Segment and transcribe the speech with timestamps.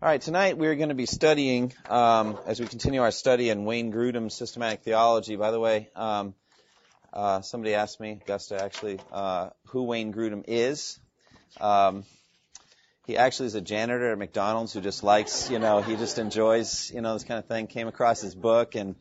[0.00, 3.64] All right, tonight we're going to be studying, um, as we continue our study in
[3.64, 5.34] Wayne Grudem's systematic theology.
[5.34, 6.34] By the way, um,
[7.12, 11.00] uh, somebody asked me, Augusta actually, uh, who Wayne Grudem is.
[11.60, 12.04] Um,
[13.08, 16.92] he actually is a janitor at McDonald's who just likes, you know, he just enjoys,
[16.92, 17.66] you know, this kind of thing.
[17.66, 18.94] Came across his book and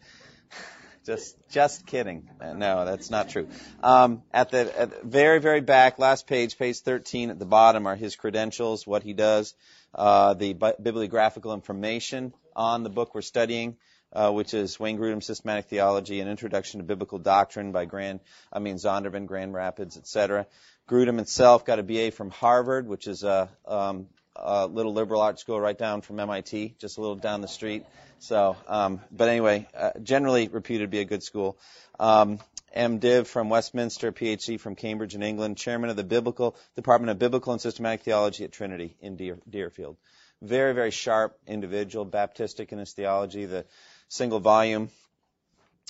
[1.05, 2.27] just, just kidding.
[2.41, 3.47] No, that's not true.
[3.83, 7.85] Um, at, the, at the very, very back, last page, page 13 at the bottom
[7.85, 9.53] are his credentials, what he does
[9.95, 13.77] uh, the bibliographical information on the book we're studying,
[14.13, 18.19] uh, which is Wayne Grudem's Systematic Theology, an Introduction to Biblical Doctrine by Grand,
[18.51, 20.47] I mean Zondervan, Grand Rapids, etc.
[20.89, 25.41] Grudem himself got a BA from Harvard, which is a, um, a little liberal arts
[25.41, 27.85] school right down from MIT, just a little down the street.
[28.19, 31.57] So, um, but anyway, uh, generally reputed to be a good school.
[31.99, 32.39] Um,
[32.77, 37.53] MDiv from Westminster, PhD from Cambridge in England, chairman of the Biblical Department of Biblical
[37.53, 39.97] and Systematic Theology at Trinity in Deer, Deerfield.
[40.41, 43.45] Very, very sharp individual, Baptistic in his theology.
[43.45, 43.65] The
[44.07, 44.89] single volume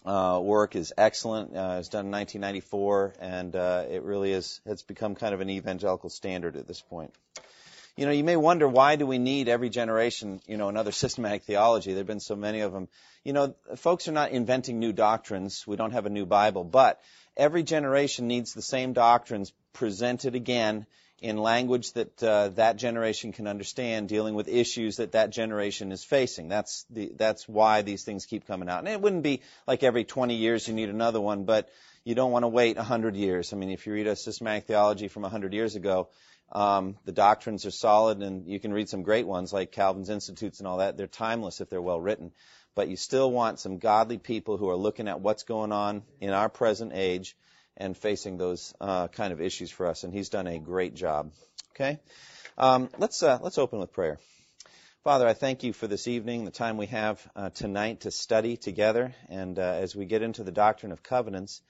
[0.05, 1.55] uh, work is excellent.
[1.55, 4.61] Uh, it's done in 1994, and uh, it really is.
[4.65, 7.13] It's become kind of an evangelical standard at this point
[7.97, 11.43] you know, you may wonder why do we need every generation, you know, another systematic
[11.43, 11.91] theology?
[11.91, 12.87] There have been so many of them.
[13.23, 15.65] You know, folks are not inventing new doctrines.
[15.65, 17.01] We don't have a new Bible, but
[17.35, 20.85] every generation needs the same doctrines presented again
[21.19, 26.03] in language that uh, that generation can understand, dealing with issues that that generation is
[26.03, 26.47] facing.
[26.47, 28.79] That's the that's why these things keep coming out.
[28.79, 31.69] And it wouldn't be like every 20 years you need another one, but
[32.03, 33.51] you don't want to wait 100 years.
[33.51, 36.09] I mean, if you read a systematic theology from 100 years ago,
[36.51, 40.59] um, the doctrines are solid, and you can read some great ones like Calvin's Institutes
[40.59, 40.97] and all that.
[40.97, 42.31] They're timeless if they're well written.
[42.75, 46.29] But you still want some godly people who are looking at what's going on in
[46.29, 47.35] our present age
[47.75, 50.03] and facing those uh, kind of issues for us.
[50.03, 51.31] And he's done a great job.
[51.71, 51.99] Okay,
[52.57, 54.19] um, let's uh, let's open with prayer.
[55.03, 58.57] Father, I thank you for this evening, the time we have uh, tonight to study
[58.57, 61.61] together, and uh, as we get into the doctrine of covenants,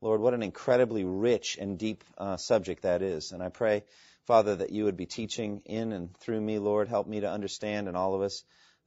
[0.00, 3.32] Lord, what an incredibly rich and deep uh, subject that is.
[3.32, 3.84] And I pray
[4.26, 6.88] Father, that you would be teaching in and through me, Lord.
[6.88, 8.42] Help me to understand and all of us,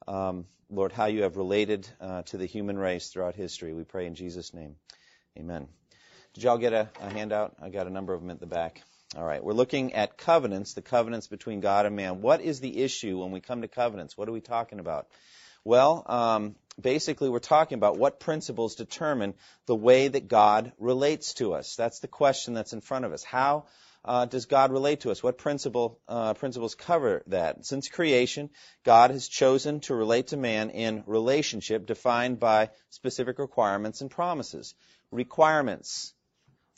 [0.05, 3.73] um, Lord, how you have related uh, to the human race throughout history.
[3.73, 4.75] We pray in Jesus' name.
[5.37, 5.69] Amen.
[6.33, 7.55] Did y'all get a, a handout?
[7.61, 8.81] I got a number of them at the back.
[9.15, 9.41] All right.
[9.41, 12.19] We're looking at covenants, the covenants between God and man.
[12.19, 14.17] What is the issue when we come to covenants?
[14.17, 15.07] What are we talking about?
[15.63, 19.35] Well, um, basically, we're talking about what principles determine
[19.67, 21.77] the way that God relates to us.
[21.77, 23.23] That's the question that's in front of us.
[23.23, 23.67] How
[24.05, 25.21] uh, does God relate to us?
[25.21, 27.65] What principle, uh, principles cover that?
[27.65, 28.49] Since creation,
[28.85, 34.73] God has chosen to relate to man in relationship defined by specific requirements and promises.
[35.11, 36.13] Requirements,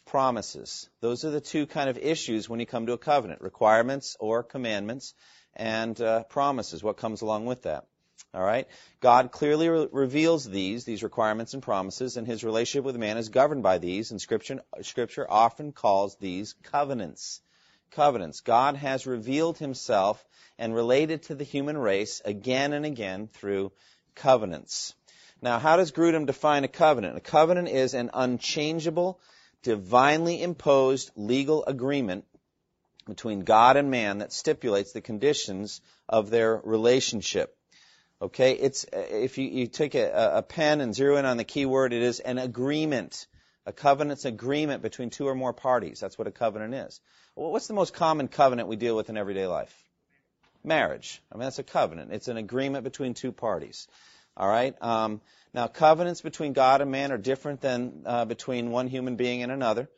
[0.05, 0.89] promises.
[0.99, 3.41] Those are the two kind of issues when you come to a covenant.
[3.41, 5.13] Requirements or commandments
[5.55, 6.83] and uh, promises.
[6.83, 7.85] What comes along with that?
[8.33, 8.67] All right?
[9.01, 13.27] God clearly re- reveals these, these requirements and promises, and his relationship with man is
[13.27, 17.41] governed by these, and scripture, scripture often calls these covenants.
[17.91, 18.39] Covenants.
[18.39, 20.25] God has revealed himself
[20.57, 23.73] and related to the human race again and again through
[24.15, 24.93] covenants.
[25.41, 27.17] Now, how does Grudem define a covenant?
[27.17, 29.19] A covenant is an unchangeable,
[29.63, 32.25] divinely imposed legal agreement
[33.07, 37.57] between God and man that stipulates the conditions of their relationship.
[38.21, 41.65] Okay, it's if you, you take a, a pen and zero in on the key
[41.65, 43.25] word, it is an agreement.
[43.65, 45.99] A covenant's agreement between two or more parties.
[45.99, 46.99] That's what a covenant is.
[47.35, 49.75] What's the most common covenant we deal with in everyday life?
[50.63, 51.21] Marriage.
[51.31, 52.11] I mean, that's a covenant.
[52.11, 53.87] It's an agreement between two parties.
[54.35, 54.75] All right.
[54.81, 55.21] Um,
[55.53, 59.51] now, covenants between God and man are different than uh, between one human being and
[59.51, 59.89] another.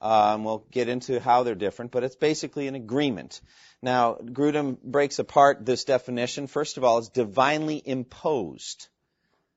[0.00, 3.40] Um, we'll get into how they're different, but it's basically an agreement.
[3.82, 6.46] Now, Grudem breaks apart this definition.
[6.46, 8.88] First of all, it's divinely imposed.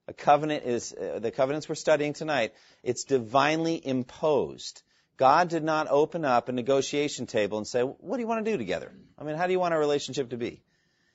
[0.08, 2.54] A covenant is, uh, the covenants we're studying tonight,
[2.84, 4.82] it's divinely imposed.
[5.18, 8.52] God did not open up a negotiation table and say, what do you want to
[8.52, 8.92] do together?
[9.18, 10.64] I mean, how do you want our relationship to be?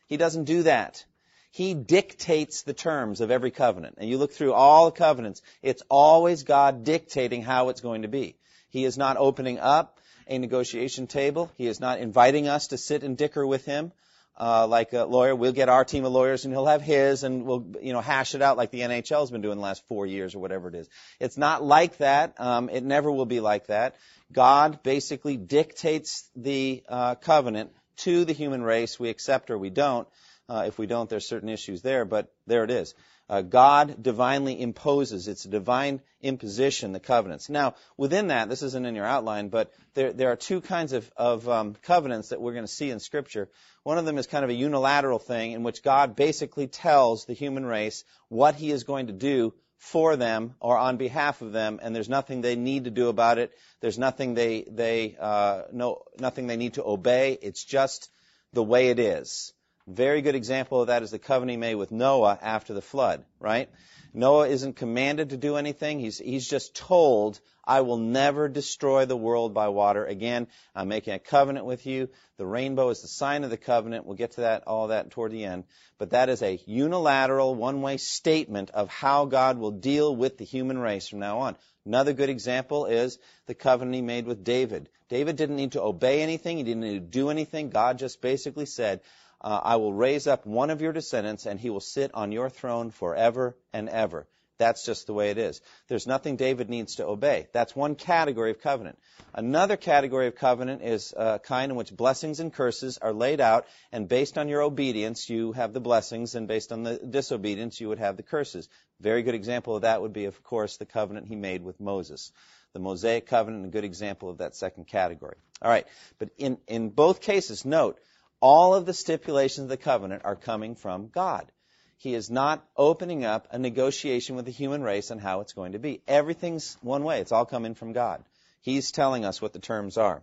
[0.06, 1.04] He doesn't do that.
[1.50, 3.96] He dictates the terms of every covenant.
[3.98, 8.08] And you look through all the covenants, it's always God dictating how it's going to
[8.08, 8.36] be.
[8.70, 11.50] He is not opening up a negotiation table.
[11.56, 13.92] He is not inviting us to sit and dicker with him.
[14.38, 15.34] uh, like a lawyer.
[15.34, 18.34] We'll get our team of lawyers, and he'll have his, and we'll you know hash
[18.34, 20.88] it out like the NHL's been doing the last four years or whatever it is.
[21.20, 22.34] It's not like that.
[22.38, 23.96] Um, it never will be like that.
[24.32, 29.00] God basically dictates the uh, covenant to the human race.
[29.00, 30.06] We accept or we don't.
[30.48, 32.94] Uh, if we don't, there's certain issues there, but there it is.
[33.28, 35.26] Uh, God divinely imposes.
[35.26, 37.48] It's a divine imposition, the covenants.
[37.48, 41.10] Now, within that, this isn't in your outline, but there, there are two kinds of,
[41.16, 43.48] of um, covenants that we're going to see in Scripture.
[43.82, 47.32] One of them is kind of a unilateral thing in which God basically tells the
[47.32, 51.80] human race what He is going to do for them or on behalf of them,
[51.82, 53.52] and there's nothing they need to do about it.
[53.80, 57.38] There's nothing they they uh, no nothing they need to obey.
[57.40, 58.10] It's just
[58.52, 59.52] the way it is.
[59.88, 63.24] Very good example of that is the covenant he made with Noah after the flood,
[63.38, 63.68] right?
[64.12, 66.00] Noah isn't commanded to do anything.
[66.00, 70.48] He's, he's just told, I will never destroy the world by water again.
[70.74, 72.08] I'm making a covenant with you.
[72.36, 74.06] The rainbow is the sign of the covenant.
[74.06, 75.64] We'll get to that, all that toward the end.
[75.98, 80.78] But that is a unilateral, one-way statement of how God will deal with the human
[80.78, 81.56] race from now on.
[81.84, 84.88] Another good example is the covenant he made with David.
[85.08, 86.56] David didn't need to obey anything.
[86.56, 87.70] He didn't need to do anything.
[87.70, 89.00] God just basically said,
[89.40, 92.50] uh, I will raise up one of your descendants, and he will sit on your
[92.50, 94.26] throne forever and ever.
[94.58, 95.60] That's just the way it is.
[95.88, 97.48] There's nothing David needs to obey.
[97.52, 98.98] That's one category of covenant.
[99.34, 103.66] Another category of covenant is a kind in which blessings and curses are laid out,
[103.92, 107.88] and based on your obedience, you have the blessings, and based on the disobedience, you
[107.88, 108.68] would have the curses.
[109.00, 112.32] Very good example of that would be, of course, the covenant he made with Moses.
[112.72, 115.36] The Mosaic covenant, a good example of that second category.
[115.60, 115.86] All right,
[116.18, 117.98] but in, in both cases, note,
[118.40, 121.50] all of the stipulations of the covenant are coming from God.
[121.98, 125.72] He is not opening up a negotiation with the human race on how it's going
[125.72, 126.02] to be.
[126.06, 127.20] Everything's one way.
[127.20, 128.22] It's all coming from God.
[128.60, 130.22] He's telling us what the terms are,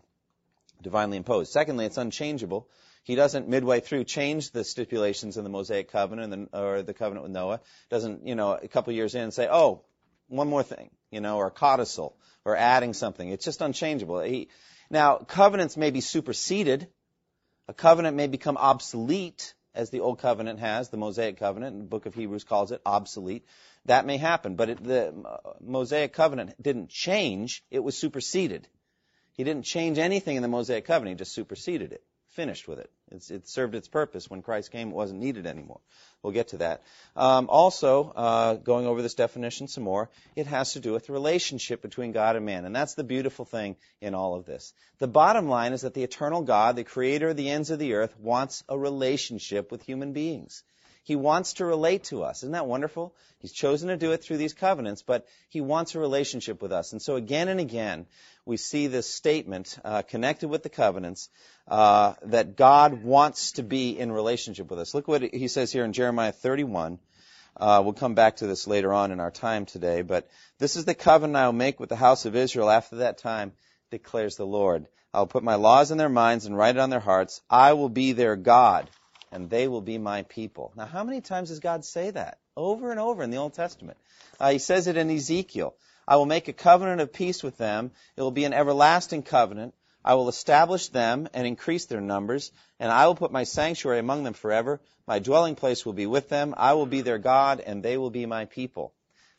[0.81, 1.51] divinely imposed.
[1.51, 2.67] Secondly, it's unchangeable.
[3.03, 7.31] He doesn't midway through change the stipulations in the Mosaic covenant or the covenant with
[7.31, 7.59] Noah.
[7.89, 9.83] Doesn't, you know, a couple years in say, oh,
[10.27, 12.15] one more thing, you know, or codicil,
[12.45, 13.29] or adding something.
[13.29, 14.21] It's just unchangeable.
[14.21, 14.49] He,
[14.89, 16.87] now, covenants may be superseded
[17.67, 22.05] a covenant may become obsolete, as the Old Covenant has, the Mosaic Covenant, the book
[22.05, 23.45] of Hebrews calls it obsolete.
[23.85, 28.67] That may happen, but it, the uh, Mosaic Covenant didn't change, it was superseded.
[29.33, 32.91] He didn't change anything in the Mosaic Covenant, he just superseded it finished with it.
[33.13, 34.29] It's, it served its purpose.
[34.29, 35.79] When Christ came, it wasn't needed anymore.
[36.21, 36.83] We'll get to that.
[37.15, 41.13] Um, also, uh, going over this definition some more, it has to do with the
[41.13, 42.65] relationship between God and man.
[42.65, 44.73] And that's the beautiful thing in all of this.
[44.99, 47.93] The bottom line is that the eternal God, the creator of the ends of the
[47.93, 50.63] earth, wants a relationship with human beings.
[51.03, 52.43] He wants to relate to us.
[52.43, 53.13] Isn't that wonderful?
[53.39, 56.93] He's chosen to do it through these covenants, but he wants a relationship with us.
[56.93, 58.05] And so again and again,
[58.45, 61.29] we see this statement uh, connected with the covenants
[61.67, 64.93] uh, that God wants to be in relationship with us.
[64.93, 66.99] Look what he says here in Jeremiah 31.
[67.55, 70.27] Uh, we'll come back to this later on in our time today, but
[70.57, 73.51] this is the covenant I will make with the house of Israel after that time,
[73.91, 74.87] declares the Lord.
[75.13, 77.41] I will put my laws in their minds and write it on their hearts.
[77.49, 78.89] I will be their God,
[79.33, 80.71] and they will be my people.
[80.77, 82.37] Now, how many times does God say that?
[82.55, 83.97] Over and over in the Old Testament.
[84.39, 85.73] Uh, he says it in Ezekiel.
[86.07, 87.91] I will make a covenant of peace with them.
[88.15, 89.73] It will be an everlasting covenant.
[90.05, 94.23] I will establish them and increase their numbers, and I will put my sanctuary among
[94.23, 94.79] them forever.
[95.07, 96.53] My dwelling place will be with them.
[96.55, 98.93] I will be their God, and they will be my people.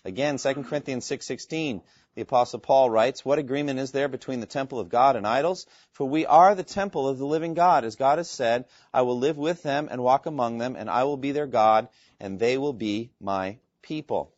[0.04, 1.82] Again, 2 Corinthians 6:16,
[2.14, 5.66] the apostle Paul writes, "What agreement is there between the temple of God and idols?
[5.92, 9.18] For we are the temple of the living God, as God has said, I will
[9.18, 11.88] live with them and walk among them, and I will be their God,
[12.20, 14.34] and they will be my people."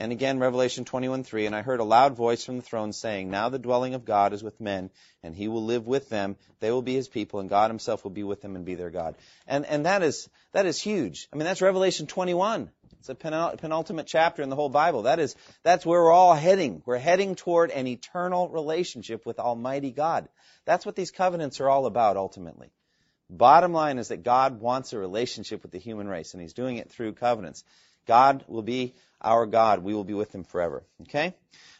[0.00, 3.50] And again, Revelation 21:3, and I heard a loud voice from the throne saying, Now
[3.50, 4.90] the dwelling of God is with men,
[5.22, 6.36] and he will live with them.
[6.60, 8.88] They will be his people, and God himself will be with them and be their
[8.88, 9.14] God.
[9.46, 11.28] And, and that is, that is huge.
[11.30, 12.70] I mean, that's Revelation 21.
[13.00, 15.02] It's a penultimate chapter in the whole Bible.
[15.02, 16.82] That is, that's where we're all heading.
[16.84, 20.28] We're heading toward an eternal relationship with Almighty God.
[20.66, 22.70] That's what these covenants are all about ultimately.
[23.30, 26.76] Bottom line is that God wants a relationship with the human race, and He's doing
[26.76, 27.64] it through covenants.
[28.06, 29.82] God will be our God.
[29.82, 30.82] We will be with him forever.
[31.02, 31.34] Okay?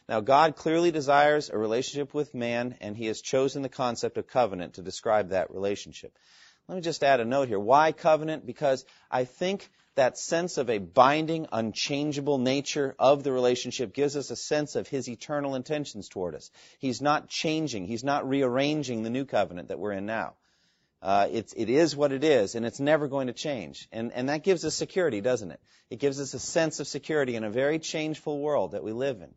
[0.07, 4.27] Now, God clearly desires a relationship with man, and he has chosen the concept of
[4.27, 6.17] covenant to describe that relationship.
[6.67, 7.59] Let me just add a note here.
[7.59, 8.45] Why covenant?
[8.45, 14.31] Because I think that sense of a binding, unchangeable nature of the relationship gives us
[14.31, 16.49] a sense of his eternal intentions toward us.
[16.79, 20.35] He's not changing, he's not rearranging the new covenant that we're in now.
[21.01, 23.87] Uh, it's, it is what it is, and it's never going to change.
[23.91, 25.59] And, and that gives us security, doesn't it?
[25.89, 29.21] It gives us a sense of security in a very changeful world that we live
[29.21, 29.33] in.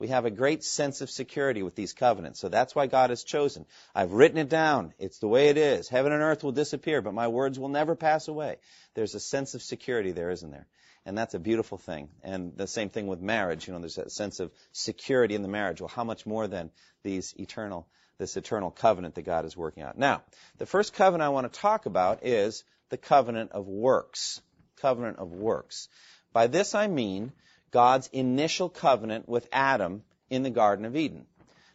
[0.00, 2.40] We have a great sense of security with these covenants.
[2.40, 3.66] So that's why God has chosen.
[3.94, 4.94] I've written it down.
[4.98, 5.88] It's the way it is.
[5.88, 8.56] Heaven and earth will disappear, but my words will never pass away.
[8.94, 10.66] There's a sense of security there, isn't there?
[11.04, 12.08] And that's a beautiful thing.
[12.22, 13.66] And the same thing with marriage.
[13.66, 15.82] You know, there's that sense of security in the marriage.
[15.82, 16.70] Well, how much more than
[17.02, 19.98] these eternal, this eternal covenant that God is working out.
[19.98, 20.22] Now,
[20.56, 24.40] the first covenant I want to talk about is the covenant of works.
[24.76, 25.88] Covenant of works.
[26.32, 27.32] By this I mean
[27.70, 31.26] God's initial covenant with Adam in the Garden of Eden.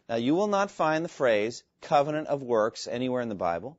[0.08, 3.78] Now, you will not find the phrase covenant of works anywhere in the Bible.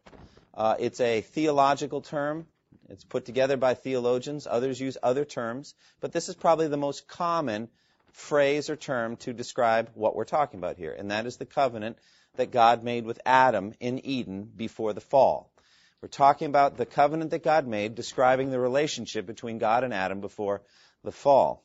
[0.53, 2.47] Uh, it's a theological term.
[2.89, 4.47] It's put together by theologians.
[4.50, 5.75] Others use other terms.
[6.00, 7.69] But this is probably the most common
[8.12, 10.91] phrase or term to describe what we're talking about here.
[10.91, 11.97] And that is the covenant
[12.36, 15.51] that God made with Adam in Eden before the fall.
[16.01, 20.21] We're talking about the covenant that God made, describing the relationship between God and Adam
[20.21, 20.62] before
[21.03, 21.63] the fall.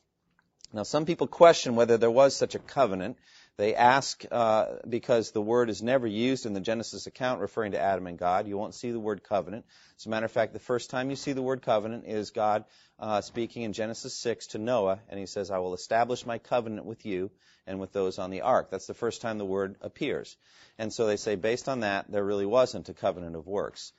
[0.74, 3.18] Now, some people question whether there was such a covenant.
[3.58, 7.80] They ask uh, because the word is never used in the Genesis account referring to
[7.80, 8.48] Adam and God.
[8.48, 9.66] You won't see the word covenant.
[9.98, 12.64] As a matter of fact, the first time you see the word covenant is God
[12.98, 16.86] uh, speaking in Genesis 6 to Noah, and he says, I will establish my covenant
[16.86, 17.30] with you
[17.66, 18.70] and with those on the ark.
[18.70, 20.36] That's the first time the word appears.
[20.78, 23.92] And so they say, based on that, there really wasn't a covenant of works.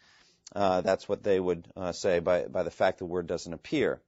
[0.55, 4.01] Uh, that's what they would uh, say by, by the fact the word doesn't appear.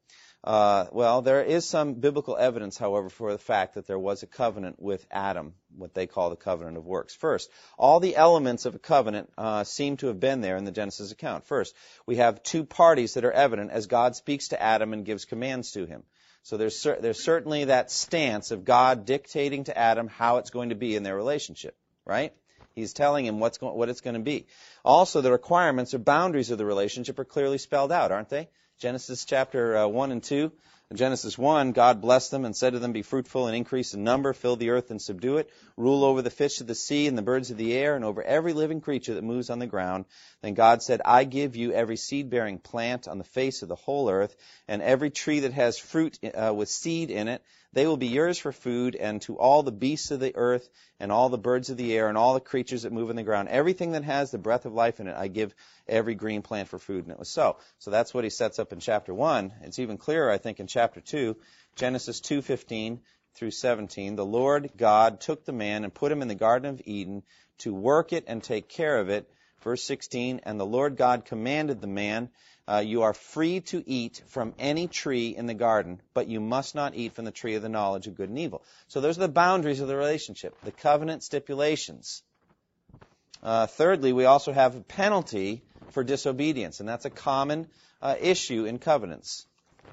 [0.46, 4.28] Uh, well, there is some biblical evidence, however, for the fact that there was a
[4.28, 7.16] covenant with Adam, what they call the covenant of works.
[7.16, 7.50] First,
[7.80, 11.12] all the elements of a covenant uh, seem to have been there in the Genesis
[11.12, 11.46] account.
[11.48, 11.76] First,
[12.06, 15.72] we have two parties that are evident as God speaks to Adam and gives commands
[15.72, 16.04] to him.
[16.44, 20.70] So there's, cer- there's certainly that stance of God dictating to Adam how it's going
[20.70, 21.76] to be in their relationship,
[22.06, 22.34] right?
[22.76, 24.46] He's telling him what's go- what it's going to be.
[24.84, 28.48] Also, the requirements or boundaries of the relationship are clearly spelled out, aren't they?
[28.78, 30.52] Genesis chapter uh, 1 and 2.
[30.92, 34.04] In Genesis 1, God blessed them and said to them, Be fruitful and increase in
[34.04, 37.18] number, fill the earth and subdue it, rule over the fish of the sea and
[37.18, 40.06] the birds of the air, and over every living creature that moves on the ground.
[40.42, 43.76] Then God said, I give you every seed bearing plant on the face of the
[43.76, 44.36] whole earth,
[44.68, 47.42] and every tree that has fruit uh, with seed in it.
[47.76, 51.12] They will be yours for food, and to all the beasts of the earth, and
[51.12, 53.50] all the birds of the air, and all the creatures that move in the ground,
[53.50, 55.54] everything that has the breath of life in it, I give
[55.86, 57.04] every green plant for food.
[57.04, 57.58] And it was so.
[57.80, 59.52] So that's what he sets up in chapter 1.
[59.64, 61.36] It's even clearer, I think, in chapter 2,
[61.76, 63.02] Genesis 2:15
[63.34, 64.16] through 17.
[64.16, 67.24] The Lord God took the man and put him in the Garden of Eden
[67.58, 69.30] to work it and take care of it.
[69.62, 72.30] Verse 16, and the Lord God commanded the man,
[72.68, 76.74] uh, you are free to eat from any tree in the garden, but you must
[76.74, 78.64] not eat from the tree of the knowledge of good and evil.
[78.88, 82.24] So those are the boundaries of the relationship, the covenant stipulations.
[83.44, 87.68] Uh, thirdly, we also have a penalty for disobedience, and that's a common
[88.02, 89.46] uh, issue in covenants.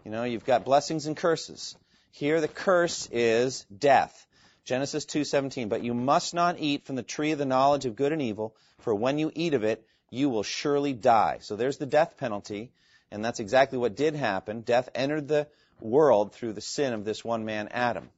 [0.04, 1.76] You know, you've got blessings and curses.
[2.10, 4.26] Here, the curse is death.
[4.64, 5.68] Genesis 2:17.
[5.68, 8.54] But you must not eat from the tree of the knowledge of good and evil,
[8.78, 11.38] for when you eat of it, you will surely die.
[11.40, 12.70] So there's the death penalty,
[13.10, 14.60] and that's exactly what did happen.
[14.60, 15.48] Death entered the
[15.80, 18.10] world through the sin of this one man, Adam.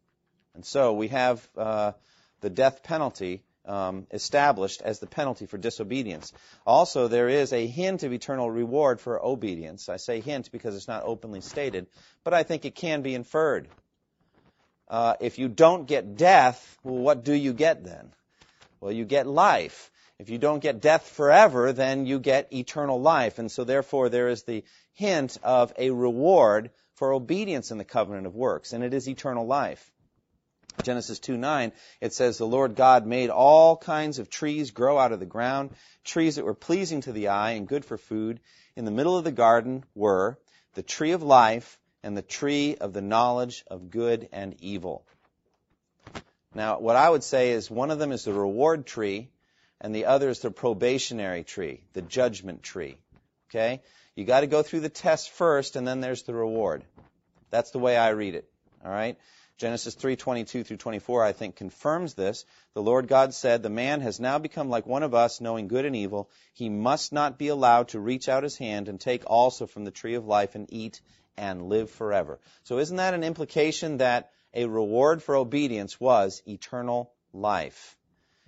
[0.55, 1.93] And so we have uh,
[2.41, 6.33] the death penalty um, established as the penalty for disobedience.
[6.67, 9.89] Also, there is a hint of eternal reward for obedience.
[9.89, 11.87] I say hint because it's not openly stated,
[12.25, 13.69] but I think it can be inferred.
[14.89, 18.11] Uh, if you don't get death, well, what do you get then?
[18.81, 19.93] Well, you get life.
[20.19, 23.39] If you don't get death forever, then you get eternal life.
[23.39, 28.27] And so therefore there is the hint of a reward for obedience in the covenant
[28.27, 29.91] of works, and it is eternal life.
[30.83, 35.13] Genesis 2 9, it says, The Lord God made all kinds of trees grow out
[35.13, 35.71] of the ground,
[36.05, 38.41] trees that were pleasing to the eye and good for food.
[38.77, 40.39] In the middle of the garden were
[40.75, 45.07] the tree of life and the tree of the knowledge of good and evil.
[46.55, 49.31] Now, what I would say is one of them is the reward tree,
[49.81, 52.99] and the other is the probationary tree, the judgment tree.
[53.51, 53.83] Okay?
[54.15, 56.85] You got to go through the test first, and then there's the reward.
[57.51, 58.49] That's the way I read it.
[58.85, 59.17] All right?
[59.57, 62.45] Genesis 3:22 through 24 I think confirms this.
[62.75, 65.85] The Lord God said, "The man has now become like one of us, knowing good
[65.85, 66.29] and evil.
[66.55, 69.93] He must not be allowed to reach out his hand and take also from the
[69.93, 71.01] tree of life and eat
[71.37, 77.13] and live forever." So isn't that an implication that a reward for obedience was eternal
[77.33, 77.97] life?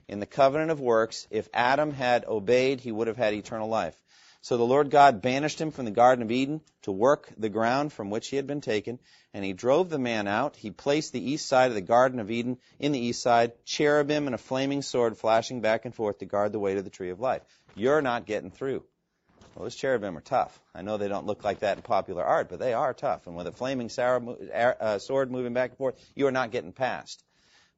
[0.09, 3.97] In the covenant of works, if Adam had obeyed, he would have had eternal life.
[4.41, 7.93] So the Lord God banished him from the Garden of Eden to work the ground
[7.93, 9.01] from which he had been taken,
[9.35, 10.55] and he drove the man out.
[10.55, 14.27] He placed the east side of the Garden of Eden in the east side, cherubim
[14.27, 17.11] and a flaming sword flashing back and forth to guard the way to the tree
[17.11, 17.43] of life.
[17.75, 18.85] You're not getting through.
[19.57, 20.61] Well, those cherubim are tough.
[20.75, 23.27] I know they don't look like that in popular art, but they are tough.
[23.27, 27.25] And with a flaming uh, sword moving back and forth, you are not getting past.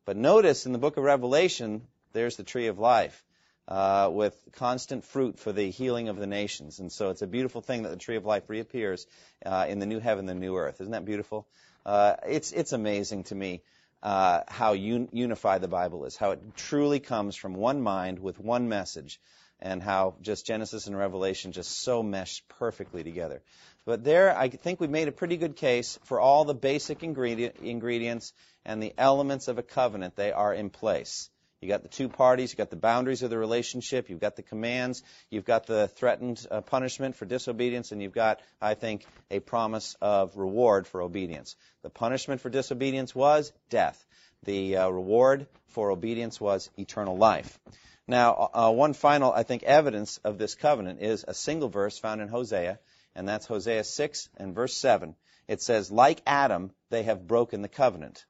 [0.05, 3.25] But notice in the book of Revelation, there's the tree of life.
[3.67, 6.79] Uh, with constant fruit for the healing of the nations.
[6.79, 9.07] And so it's a beautiful thing that the tree of life reappears
[9.45, 10.81] uh, in the new heaven, the new earth.
[10.81, 11.47] Isn't that beautiful?
[11.85, 13.61] Uh, it's, it's amazing to me
[14.03, 18.41] uh, how un- unified the Bible is, how it truly comes from one mind with
[18.41, 19.21] one message,
[19.61, 23.43] and how just Genesis and Revelation just so mesh perfectly together.
[23.85, 27.57] But there, I think we've made a pretty good case for all the basic ingredient,
[27.63, 28.33] ingredients
[28.65, 30.17] and the elements of a covenant.
[30.17, 31.29] They are in place.
[31.61, 34.43] You got the two parties, you've got the boundaries of the relationship, you've got the
[34.43, 39.41] commands, you've got the threatened uh, punishment for disobedience, and you've got, I think, a
[39.41, 41.57] promise of reward for obedience.
[41.83, 44.07] The punishment for disobedience was death.
[44.45, 47.59] The uh, reward for obedience was eternal life.
[48.07, 52.21] Now, uh, one final, I think, evidence of this covenant is a single verse found
[52.21, 52.79] in Hosea,
[53.17, 55.17] and that's Hosea 6 and verse 7.
[55.49, 58.25] It says, Like Adam, they have broken the covenant.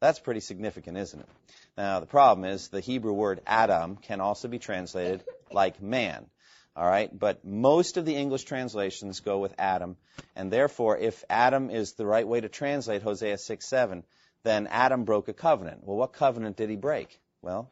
[0.00, 1.28] That's pretty significant, isn't it?
[1.76, 6.26] Now, the problem is the Hebrew word Adam can also be translated like man.
[6.74, 9.96] All right, but most of the English translations go with Adam,
[10.34, 14.04] and therefore, if Adam is the right way to translate Hosea 6 7,
[14.42, 15.84] then Adam broke a covenant.
[15.84, 17.20] Well, what covenant did he break?
[17.42, 17.70] Well,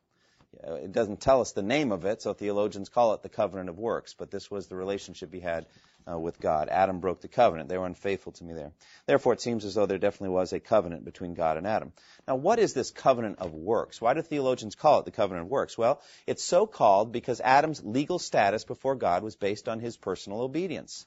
[0.63, 3.79] it doesn't tell us the name of it, so theologians call it the covenant of
[3.79, 5.67] works, but this was the relationship he had
[6.09, 6.69] uh, with God.
[6.69, 7.69] Adam broke the covenant.
[7.69, 8.73] They were unfaithful to me there.
[9.07, 11.93] Therefore, it seems as though there definitely was a covenant between God and Adam.
[12.27, 14.01] Now, what is this covenant of works?
[14.01, 15.77] Why do theologians call it the covenant of works?
[15.77, 20.41] Well, it's so called because Adam's legal status before God was based on his personal
[20.41, 21.07] obedience.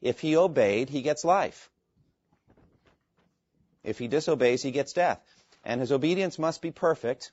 [0.00, 1.70] If he obeyed, he gets life.
[3.82, 5.20] If he disobeys, he gets death.
[5.64, 7.32] And his obedience must be perfect.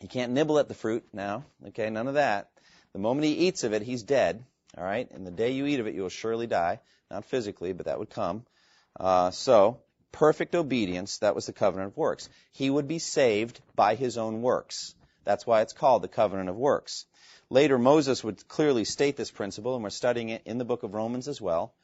[0.00, 1.44] He can't nibble at the fruit now.
[1.68, 2.48] Okay, none of that.
[2.92, 4.44] The moment he eats of it, he's dead.
[4.76, 5.10] All right?
[5.10, 6.80] And the day you eat of it, you will surely die.
[7.10, 8.44] Not physically, but that would come.
[8.98, 12.28] Uh, so, perfect obedience, that was the covenant of works.
[12.52, 14.94] He would be saved by his own works.
[15.24, 17.06] That's why it's called the covenant of works.
[17.50, 20.94] Later, Moses would clearly state this principle, and we're studying it in the book of
[20.94, 21.74] Romans as well.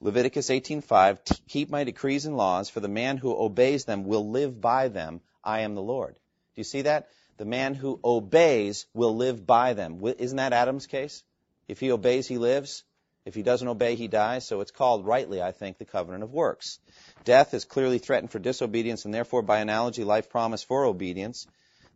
[0.00, 4.60] Leviticus 18:5, keep my decrees and laws, for the man who obeys them will live
[4.60, 5.20] by them.
[5.44, 6.14] I am the Lord.
[6.14, 7.08] Do you see that?
[7.36, 10.00] The man who obeys will live by them.
[10.04, 11.22] Isn't that Adam's case?
[11.68, 12.84] If he obeys, he lives.
[13.24, 14.46] If he doesn't obey, he dies.
[14.46, 16.80] So it's called, rightly, I think, the covenant of works.
[17.24, 21.46] Death is clearly threatened for disobedience, and therefore, by analogy, life promised for obedience.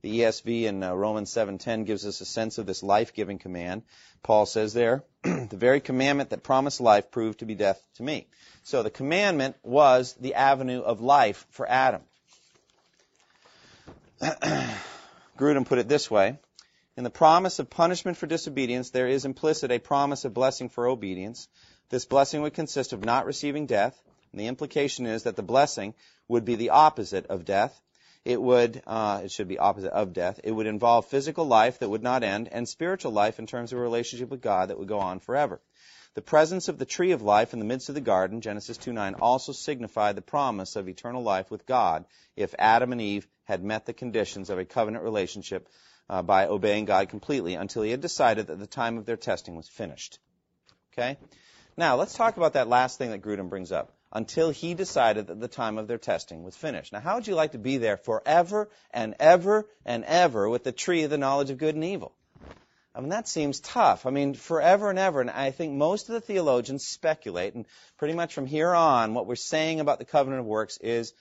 [0.02, 3.83] The ESV in uh, Romans 7:10 gives us a sense of this life-giving command.
[4.22, 8.29] Paul says there, "The very commandment that promised life proved to be death to me."
[8.62, 12.02] So the commandment was the avenue of life for Adam.
[15.37, 16.38] Grudem put it this way
[16.96, 20.87] in the promise of punishment for disobedience, there is implicit a promise of blessing for
[20.87, 21.46] obedience.
[21.90, 24.00] This blessing would consist of not receiving death.
[24.32, 25.94] And the implication is that the blessing
[26.26, 27.78] would be the opposite of death.
[28.24, 30.40] It would, uh, it should be opposite of death.
[30.42, 33.78] It would involve physical life that would not end and spiritual life in terms of
[33.78, 35.61] a relationship with God that would go on forever.
[36.14, 39.16] The presence of the tree of life in the midst of the garden, Genesis 2:9,
[39.20, 42.06] also signified the promise of eternal life with God
[42.37, 45.68] if Adam and Eve had met the conditions of a covenant relationship
[46.08, 49.56] uh, by obeying God completely until he had decided that the time of their testing
[49.56, 50.18] was finished.
[50.92, 51.18] Okay?
[51.76, 53.92] Now, let's talk about that last thing that Grudem brings up.
[54.12, 56.92] Until he decided that the time of their testing was finished.
[56.92, 60.72] Now, how would you like to be there forever and ever and ever with the
[60.72, 62.12] tree of the knowledge of good and evil?
[62.94, 64.06] I mean, that seems tough.
[64.06, 65.20] I mean, forever and ever.
[65.20, 67.66] And I think most of the theologians speculate, and
[67.98, 71.12] pretty much from here on, what we're saying about the covenant of works is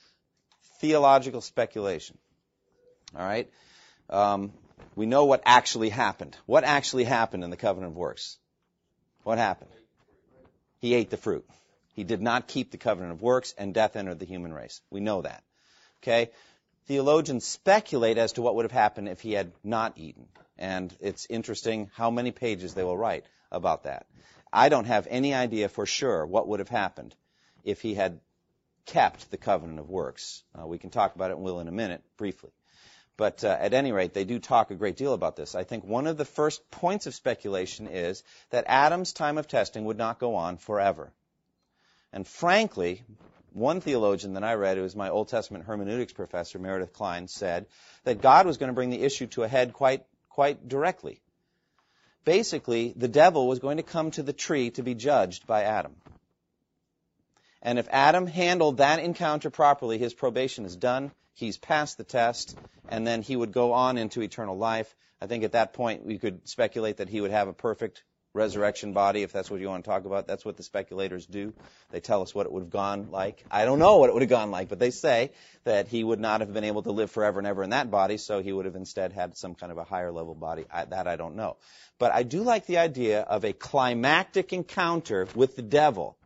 [0.79, 2.17] theological speculation.
[3.13, 3.49] All right?
[4.09, 4.53] Um,
[4.95, 6.37] we know what actually happened.
[6.45, 8.37] What actually happened in the covenant of works?
[9.23, 9.71] What happened?
[10.79, 11.47] He ate the fruit.
[11.93, 14.81] He did not keep the covenant of works, and death entered the human race.
[14.89, 15.43] We know that.
[16.03, 16.31] Okay?
[16.87, 20.27] Theologians speculate as to what would have happened if he had not eaten.
[20.57, 24.05] And it's interesting how many pages they will write about that.
[24.51, 27.15] I don't have any idea for sure what would have happened
[27.63, 28.19] if he had
[28.85, 30.43] kept the covenant of works.
[30.57, 32.51] Uh, we can talk about it, will in a minute, briefly.
[33.17, 35.55] But uh, at any rate, they do talk a great deal about this.
[35.55, 39.85] I think one of the first points of speculation is that Adam's time of testing
[39.85, 41.13] would not go on forever.
[42.11, 43.03] And frankly,
[43.53, 47.67] one theologian that I read, who was my Old Testament hermeneutics professor, Meredith Kline, said
[48.03, 51.21] that God was going to bring the issue to a head quite, quite directly.
[52.25, 55.95] Basically, the devil was going to come to the tree to be judged by Adam.
[57.61, 62.57] And if Adam handled that encounter properly, his probation is done he's passed the test,
[62.89, 64.93] and then he would go on into eternal life.
[65.21, 68.03] I think at that point we could speculate that he would have a perfect
[68.35, 70.27] resurrection body, if that's what you want to talk about.
[70.27, 71.53] That's what the speculators do.
[71.91, 73.43] They tell us what it would have gone like.
[73.49, 75.31] I don't know what it would have gone like, but they say
[75.63, 78.17] that he would not have been able to live forever and ever in that body,
[78.17, 80.65] so he would have instead had some kind of a higher level body.
[80.71, 81.55] I, that I don't know.
[81.97, 86.17] But I do like the idea of a climactic encounter with the devil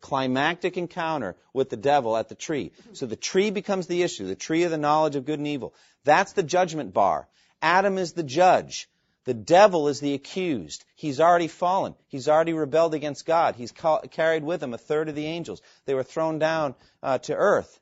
[0.00, 2.72] climactic encounter with the devil at the tree.
[2.92, 5.74] So the tree becomes the issue, the tree of the knowledge of good and evil.
[6.04, 7.28] That's the judgment bar.
[7.62, 8.88] Adam is the judge.
[9.24, 10.84] The devil is the accused.
[10.94, 11.96] He's already fallen.
[12.06, 13.56] He's already rebelled against God.
[13.56, 15.60] He's ca- carried with him a third of the angels.
[15.84, 17.80] They were thrown down uh, to earth.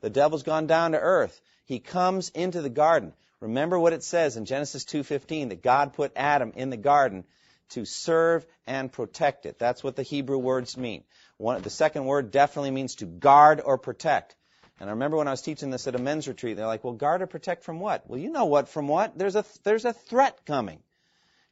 [0.00, 1.40] The devil's gone down to earth.
[1.64, 3.12] He comes into the garden.
[3.40, 7.24] Remember what it says in Genesis 2:15 that God put Adam in the garden
[7.70, 9.58] to serve and protect it.
[9.58, 11.02] That's what the Hebrew words mean.
[11.38, 14.36] One, the second word definitely means to guard or protect.
[14.80, 16.94] And I remember when I was teaching this at a men's retreat, they're like, well,
[16.94, 18.08] guard or protect from what?
[18.08, 19.16] Well, you know what from what?
[19.16, 20.80] There's a, there's a threat coming.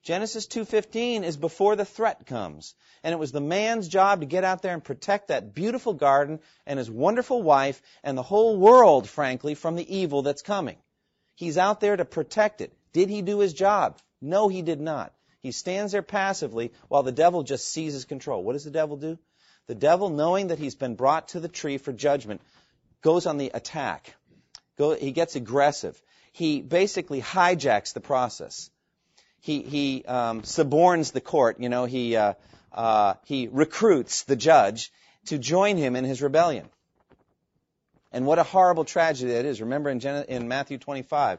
[0.03, 2.75] Genesis 2:15 is before the threat comes.
[3.05, 6.41] And it was the man's job to get out there and protect that beautiful garden
[6.67, 10.79] and his wonderful wife and the whole world, frankly, from the evil that's coming.
[11.37, 12.73] He's out there to protect it.
[12.93, 13.99] Did he do his job?
[14.21, 15.13] No, he did not.
[15.41, 18.43] He stands there passively while the devil just seizes control.
[18.43, 19.19] What does the devil do?
[19.67, 22.41] The devil, knowing that he's been brought to the tree for judgment,
[23.03, 24.15] goes on the attack.
[24.77, 26.01] Go, he gets aggressive.
[26.33, 28.71] He basically hijacks the process.
[29.41, 31.61] He, he um, suborns the court.
[31.61, 32.35] You know, he, uh,
[32.73, 34.93] uh, he recruits the judge
[35.27, 36.69] to join him in his rebellion.
[38.13, 39.61] And what a horrible tragedy that is.
[39.61, 41.39] Remember in, Gen- in Matthew 25,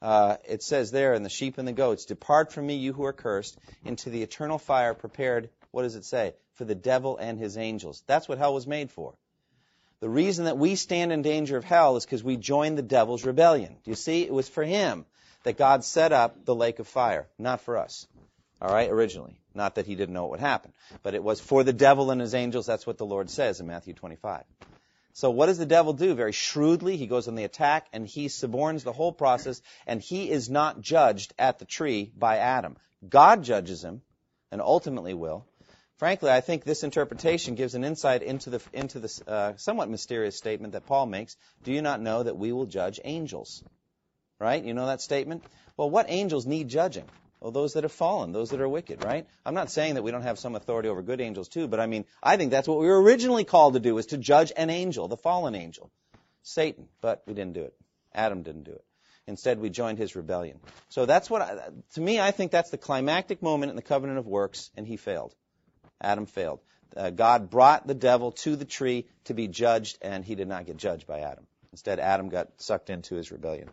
[0.00, 3.04] uh, it says there in the sheep and the goats, Depart from me, you who
[3.04, 6.34] are cursed, into the eternal fire prepared, what does it say?
[6.54, 8.02] For the devil and his angels.
[8.06, 9.14] That's what hell was made for.
[10.00, 13.24] The reason that we stand in danger of hell is because we joined the devil's
[13.24, 13.76] rebellion.
[13.84, 14.22] Do you see?
[14.22, 15.06] It was for him
[15.44, 18.06] that God set up the lake of fire, not for us.
[18.60, 19.36] All right, originally.
[19.54, 22.20] Not that he didn't know what would happen, but it was for the devil and
[22.20, 22.66] his angels.
[22.66, 24.42] That's what the Lord says in Matthew 25.
[25.12, 26.14] So what does the devil do?
[26.14, 30.28] Very shrewdly, he goes on the attack and he suborns the whole process and he
[30.28, 32.76] is not judged at the tree by Adam.
[33.08, 34.02] God judges him
[34.50, 35.46] and ultimately will.
[35.98, 40.36] Frankly, I think this interpretation gives an insight into the, into the uh, somewhat mysterious
[40.36, 41.36] statement that Paul makes.
[41.62, 43.62] Do you not know that we will judge angels?
[44.40, 44.62] Right?
[44.62, 45.44] You know that statement?
[45.76, 47.04] Well, what angels need judging?
[47.40, 49.26] Well, those that have fallen, those that are wicked, right?
[49.44, 51.86] I'm not saying that we don't have some authority over good angels too, but I
[51.86, 54.70] mean, I think that's what we were originally called to do, is to judge an
[54.70, 55.90] angel, the fallen angel,
[56.42, 56.88] Satan.
[57.02, 57.74] But we didn't do it.
[58.14, 58.84] Adam didn't do it.
[59.26, 60.58] Instead, we joined his rebellion.
[60.88, 64.18] So that's what, I, to me, I think that's the climactic moment in the covenant
[64.18, 65.34] of works, and he failed.
[66.00, 66.60] Adam failed.
[66.96, 70.66] Uh, God brought the devil to the tree to be judged, and he did not
[70.66, 71.46] get judged by Adam.
[71.72, 73.68] Instead, Adam got sucked into his rebellion.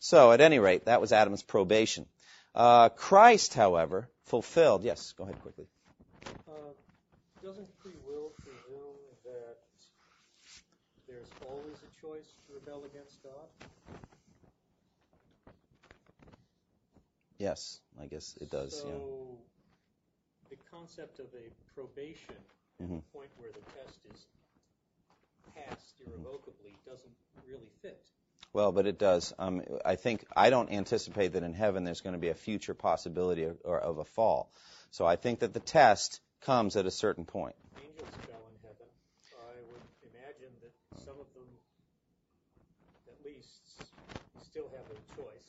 [0.00, 2.06] So, at any rate, that was Adam's probation.
[2.54, 4.82] Uh, Christ, however, fulfilled.
[4.82, 5.66] Yes, go ahead quickly.
[6.26, 6.52] Uh,
[7.42, 9.56] doesn't free will presume that
[11.06, 13.98] there's always a choice to rebel against God?
[17.38, 18.80] Yes, I guess it does.
[18.80, 19.53] So, yeah
[20.54, 22.38] the concept of a probation,
[22.80, 22.98] mm-hmm.
[23.12, 24.26] point where the test is
[25.54, 27.10] passed irrevocably, doesn't
[27.48, 28.00] really fit.
[28.52, 29.32] Well, but it does.
[29.38, 32.74] Um, I think I don't anticipate that in heaven there's going to be a future
[32.74, 34.50] possibility of, or of a fall.
[34.92, 37.56] So I think that the test comes at a certain point.
[37.82, 38.86] Angels fell in heaven.
[39.34, 39.82] I would
[40.14, 41.50] imagine that some of them,
[43.10, 43.48] at least,
[44.48, 45.43] still have a choice.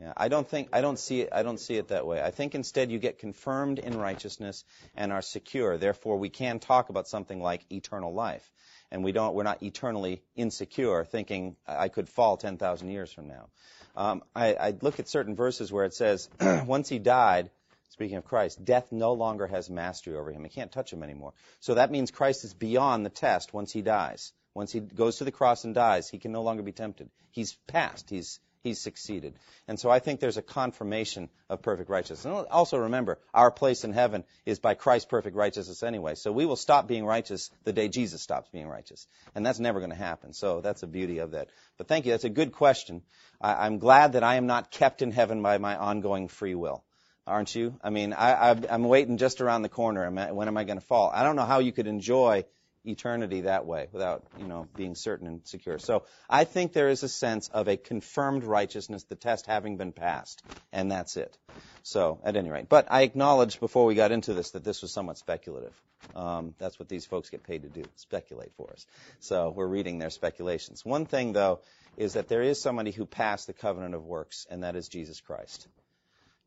[0.00, 2.20] Yeah, I don't think I don't see it I don't see it that way.
[2.20, 4.64] I think instead you get confirmed in righteousness
[4.96, 5.78] and are secure.
[5.78, 8.50] Therefore, we can talk about something like eternal life,
[8.90, 13.28] and we don't we're not eternally insecure, thinking I could fall ten thousand years from
[13.28, 13.50] now.
[13.96, 16.28] Um, I, I look at certain verses where it says,
[16.66, 17.50] once he died,
[17.90, 20.42] speaking of Christ, death no longer has mastery over him.
[20.42, 21.32] He can't touch him anymore.
[21.60, 24.32] So that means Christ is beyond the test once he dies.
[24.54, 27.08] Once he goes to the cross and dies, he can no longer be tempted.
[27.30, 28.10] He's passed.
[28.10, 29.34] He's he's succeeded.
[29.68, 32.24] And so I think there's a confirmation of perfect righteousness.
[32.24, 36.14] And also remember, our place in heaven is by Christ's perfect righteousness anyway.
[36.16, 39.06] So we will stop being righteous the day Jesus stops being righteous.
[39.34, 40.32] And that's never going to happen.
[40.32, 41.50] So that's the beauty of that.
[41.76, 42.12] But thank you.
[42.12, 43.02] That's a good question.
[43.40, 46.82] I, am glad that I am not kept in heaven by my ongoing free will.
[47.26, 47.78] Aren't you?
[47.82, 50.10] I mean, I, I'm waiting just around the corner.
[50.10, 51.10] When am I going to fall?
[51.14, 52.44] I don't know how you could enjoy
[52.84, 55.78] eternity that way without, you know, being certain and secure.
[55.78, 59.92] So I think there is a sense of a confirmed righteousness, the test having been
[59.92, 60.42] passed,
[60.72, 61.36] and that's it.
[61.82, 62.70] So, at any rate.
[62.70, 65.78] But I acknowledged before we got into this that this was somewhat speculative.
[66.14, 68.86] Um, that's what these folks get paid to do, speculate for us.
[69.20, 70.84] So we're reading their speculations.
[70.84, 71.60] One thing, though,
[71.96, 75.20] is that there is somebody who passed the covenant of works, and that is Jesus
[75.20, 75.66] Christ.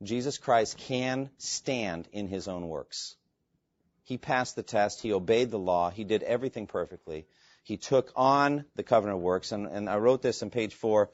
[0.04, 3.16] Jesus Christ can stand in his own works.
[4.08, 5.02] He passed the test.
[5.02, 5.90] He obeyed the law.
[5.90, 7.26] He did everything perfectly.
[7.64, 9.52] He took on the covenant of works.
[9.52, 11.10] And, and I wrote this on page four.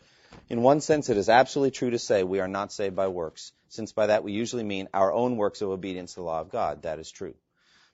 [0.47, 3.51] In one sense, it is absolutely true to say we are not saved by works,
[3.69, 6.51] since by that we usually mean our own works of obedience to the law of
[6.51, 6.83] God.
[6.83, 7.33] That is true.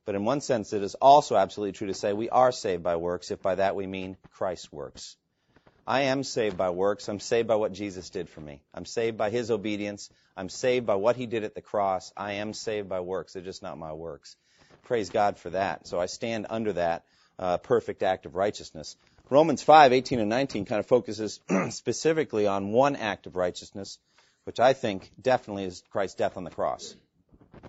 [0.04, 2.98] But in one sense, it is also absolutely true to say we are saved by
[2.98, 5.16] works, if by that we mean Christ's works.
[5.88, 7.08] I am saved by works.
[7.08, 8.62] I'm saved by what Jesus did for me.
[8.74, 10.10] I'm saved by his obedience.
[10.36, 12.12] I'm saved by what he did at the cross.
[12.18, 13.32] I am saved by works.
[13.32, 14.36] They're just not my works.
[14.84, 15.88] Praise God for that.
[15.88, 17.04] So I stand under that
[17.38, 18.96] uh, perfect act of righteousness.
[19.30, 21.40] Romans 5, 18 and 19 kind of focuses
[21.70, 24.00] specifically on one act of righteousness,
[24.46, 26.96] which I think definitely is Christ's death on the cross.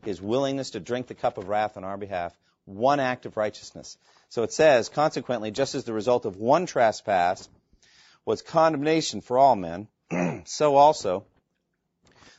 [0.03, 3.99] His willingness to drink the cup of wrath on our behalf, one act of righteousness.
[4.31, 7.49] So it says, consequently, just as the result of one trespass
[8.25, 9.89] was condemnation for all men,
[10.47, 11.25] so also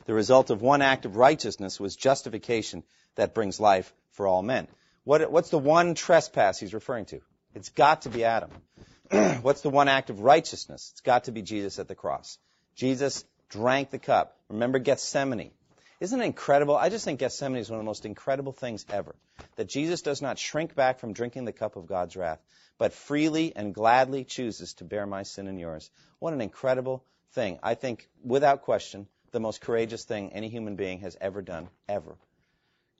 [0.06, 2.82] the result of one act of righteousness was justification
[3.16, 4.68] that brings life for all men.
[5.04, 7.20] What, what's the one trespass he's referring to?
[7.54, 8.50] It's got to be Adam.
[9.42, 10.90] what's the one act of righteousness?
[10.92, 12.38] It's got to be Jesus at the cross.
[12.76, 14.36] Jesus drank the cup.
[14.48, 15.50] Remember Gethsemane.
[16.00, 16.76] Isn't it incredible?
[16.76, 19.14] I just think Gethsemane is one of the most incredible things ever.
[19.56, 22.40] That Jesus does not shrink back from drinking the cup of God's wrath,
[22.78, 25.90] but freely and gladly chooses to bear my sin and yours.
[26.18, 27.58] What an incredible thing.
[27.62, 32.16] I think, without question, the most courageous thing any human being has ever done, ever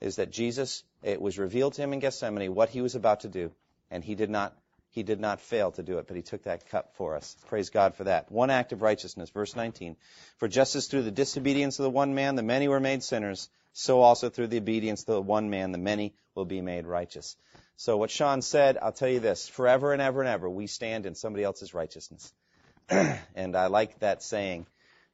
[0.03, 3.29] is that Jesus, it was revealed to him in Gethsemane what he was about to
[3.29, 3.53] do,
[3.91, 4.55] and he did not
[4.91, 7.35] he did not fail to do it, but he took that cup for us.
[7.49, 8.31] Praise God for that.
[8.31, 9.97] One act of righteousness, verse 19.
[10.37, 13.49] For just as through the disobedience of the one man the many were made sinners,
[13.73, 17.39] so also through the obedience of the one man the many will be made righteous.
[17.77, 21.07] So what Sean said, I'll tell you this, forever and ever and ever we stand
[21.07, 22.31] in somebody else's righteousness.
[22.91, 24.67] and I like that saying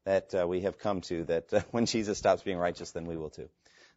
[0.05, 3.16] that uh, we have come to that uh, when Jesus stops being righteous, then we
[3.16, 3.48] will too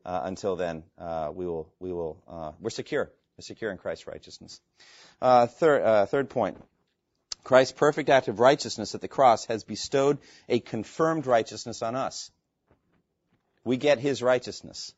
[0.05, 3.11] until then, uh, we will, we will, uh, we're secure.
[3.37, 4.59] We're secure in Christ's righteousness.
[5.21, 6.57] Uh, third, uh, third point.
[7.43, 12.29] Christ's perfect act of righteousness at the cross has bestowed a confirmed righteousness on us.
[13.63, 14.93] We get his righteousness.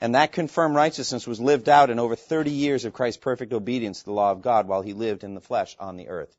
[0.00, 4.00] And that confirmed righteousness was lived out in over 30 years of Christ's perfect obedience
[4.00, 6.34] to the law of God while he lived in the flesh on the earth.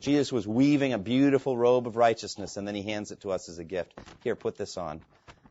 [0.00, 3.48] Jesus was weaving a beautiful robe of righteousness and then he hands it to us
[3.48, 3.94] as a gift.
[4.24, 5.00] Here, put this on.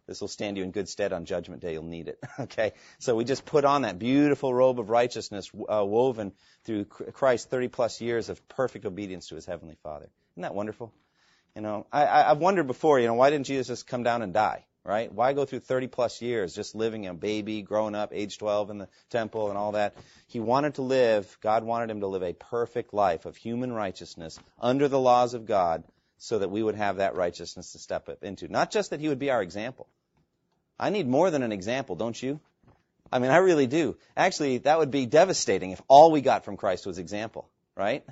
[0.08, 1.74] This will stand you in good stead on Judgment Day.
[1.74, 2.20] You'll need it.
[2.40, 2.74] okay?
[3.00, 6.32] So we just put on that beautiful robe of righteousness uh, woven
[6.64, 10.10] through Christ's 30 plus years of perfect obedience to his Heavenly Father.
[10.34, 10.94] Isn't that wonderful?
[11.56, 14.34] You know, I, I've wondered before, you know, why didn't Jesus just come down and
[14.34, 14.66] die?
[14.84, 15.12] Right?
[15.12, 18.78] Why go through 30 plus years just living a baby, growing up, age 12 in
[18.78, 19.96] the temple and all that?
[20.28, 24.40] He wanted to live, God wanted him to live a perfect life of human righteousness
[24.60, 25.84] under the laws of God
[26.18, 28.48] so that we would have that righteousness to step up into.
[28.48, 29.88] Not just that he would be our example,
[30.80, 32.40] I need more than an example, don't you?
[33.12, 33.98] I mean, I really do.
[34.18, 38.04] Actually, that would be devastating if all we got from Christ was example, right?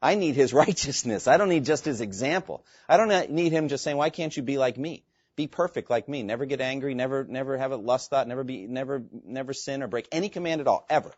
[0.00, 1.26] I need his righteousness.
[1.26, 2.64] I don't need just his example.
[2.88, 5.04] I don't need him just saying, why can't you be like me?
[5.36, 6.22] Be perfect like me.
[6.22, 6.94] Never get angry.
[6.94, 8.28] Never, never have a lust thought.
[8.28, 11.10] Never be, never, never sin or break any command at all, ever.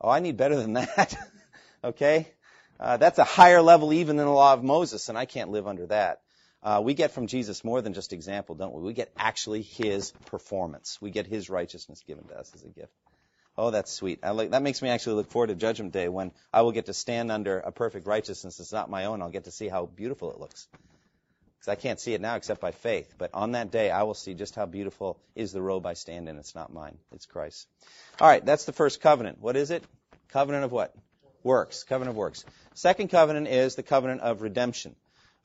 [0.00, 1.16] Oh, I need better than that.
[1.82, 2.28] okay?
[2.78, 5.66] Uh, that's a higher level even than the law of Moses, and I can't live
[5.66, 6.20] under that
[6.62, 8.82] uh, we get from Jesus more than just example, don't we?
[8.82, 10.98] We get actually His performance.
[11.00, 12.92] We get His righteousness given to us as a gift.
[13.56, 14.22] Oh, that's sweet.
[14.22, 16.94] Like, that makes me actually look forward to Judgment Day when I will get to
[16.94, 19.20] stand under a perfect righteousness that's not my own.
[19.22, 20.68] I'll get to see how beautiful it looks.
[21.58, 23.14] Because I can't see it now except by faith.
[23.18, 26.28] But on that day, I will see just how beautiful is the robe I stand
[26.28, 26.38] in.
[26.38, 26.96] It's not mine.
[27.12, 27.68] It's Christ.
[28.18, 29.40] All right, that's the first covenant.
[29.40, 29.84] What is it?
[30.28, 30.94] Covenant of what?
[31.42, 31.84] Works.
[31.84, 32.46] Covenant of works.
[32.74, 34.94] Second covenant is the covenant of redemption.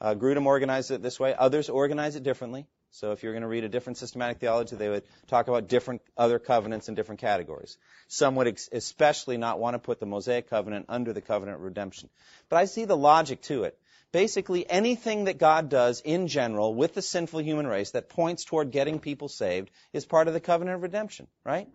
[0.02, 1.34] Uh, Grudem organized it this way.
[1.34, 2.68] Others organize it differently.
[2.92, 6.02] So if you're going to read a different systematic theology, they would talk about different
[6.16, 7.78] other covenants in different categories.
[8.08, 11.64] Some would ex- especially not want to put the Mosaic covenant under the covenant of
[11.64, 12.10] redemption.
[12.50, 13.78] But I see the logic to it.
[14.12, 18.72] Basically, anything that God does in general with the sinful human race that points toward
[18.72, 21.68] getting people saved is part of the covenant of redemption, right?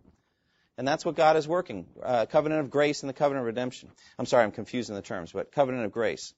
[0.78, 1.86] And that's what God is working.
[2.02, 3.90] Uh, covenant of grace and the covenant of redemption.
[4.18, 6.32] I'm sorry, I'm confusing the terms, but covenant of grace.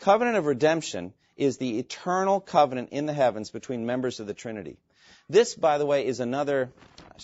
[0.00, 4.78] Covenant of redemption is the eternal covenant in the heavens between members of the Trinity.
[5.28, 6.72] This, by the way, is another,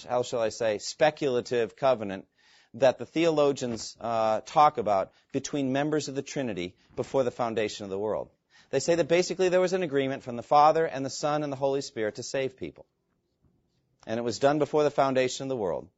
[0.06, 2.26] how shall I say, speculative covenant
[2.74, 7.90] that the theologians uh, talk about between members of the Trinity before the foundation of
[7.90, 8.28] the world.
[8.70, 11.52] They say that basically there was an agreement from the Father and the Son and
[11.52, 12.84] the Holy Spirit to save people.
[14.06, 15.88] And it was done before the foundation of the world.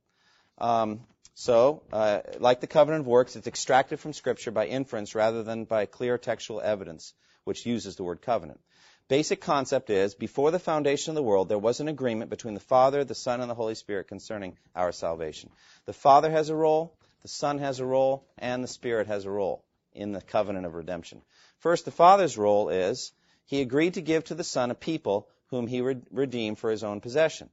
[0.59, 1.01] Um,
[1.41, 5.67] so, uh, like the covenant of works, it's extracted from Scripture by inference rather than
[5.67, 8.59] by clear textual evidence, which uses the word covenant.
[9.07, 12.69] basic concept is before the foundation of the world, there was an agreement between the
[12.75, 15.49] Father, the Son, and the Holy Spirit concerning our salvation.
[15.85, 19.31] The Father has a role, the Son has a role, and the Spirit has a
[19.31, 21.23] role in the covenant of redemption.
[21.59, 23.13] First, the Father's role is
[23.47, 26.83] he agreed to give to the Son a people whom he re- redeemed for his
[26.83, 27.49] own possession.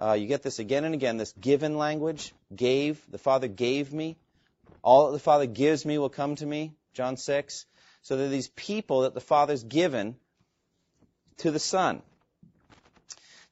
[0.00, 2.32] Uh, you get this again and again, this given language.
[2.54, 3.00] Gave.
[3.10, 4.16] The Father gave me.
[4.82, 6.72] All that the Father gives me will come to me.
[6.94, 7.66] John 6.
[8.02, 10.16] So there are these people that the Father's given
[11.38, 12.02] to the Son.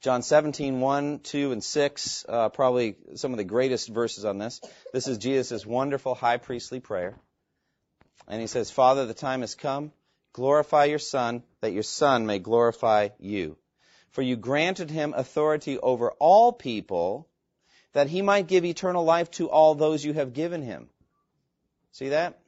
[0.01, 4.61] John 17, 1, 2, and 6, uh, probably some of the greatest verses on this.
[4.93, 7.17] This is Jesus' wonderful high priestly prayer.
[8.29, 9.91] And he says, Father, the time has come.
[10.35, 13.57] Glorify your Son, that your Son may glorify you.
[14.11, 17.29] For you granted him authority over all people,
[17.93, 20.89] that he might give eternal life to all those you have given him.
[21.93, 22.39] See that?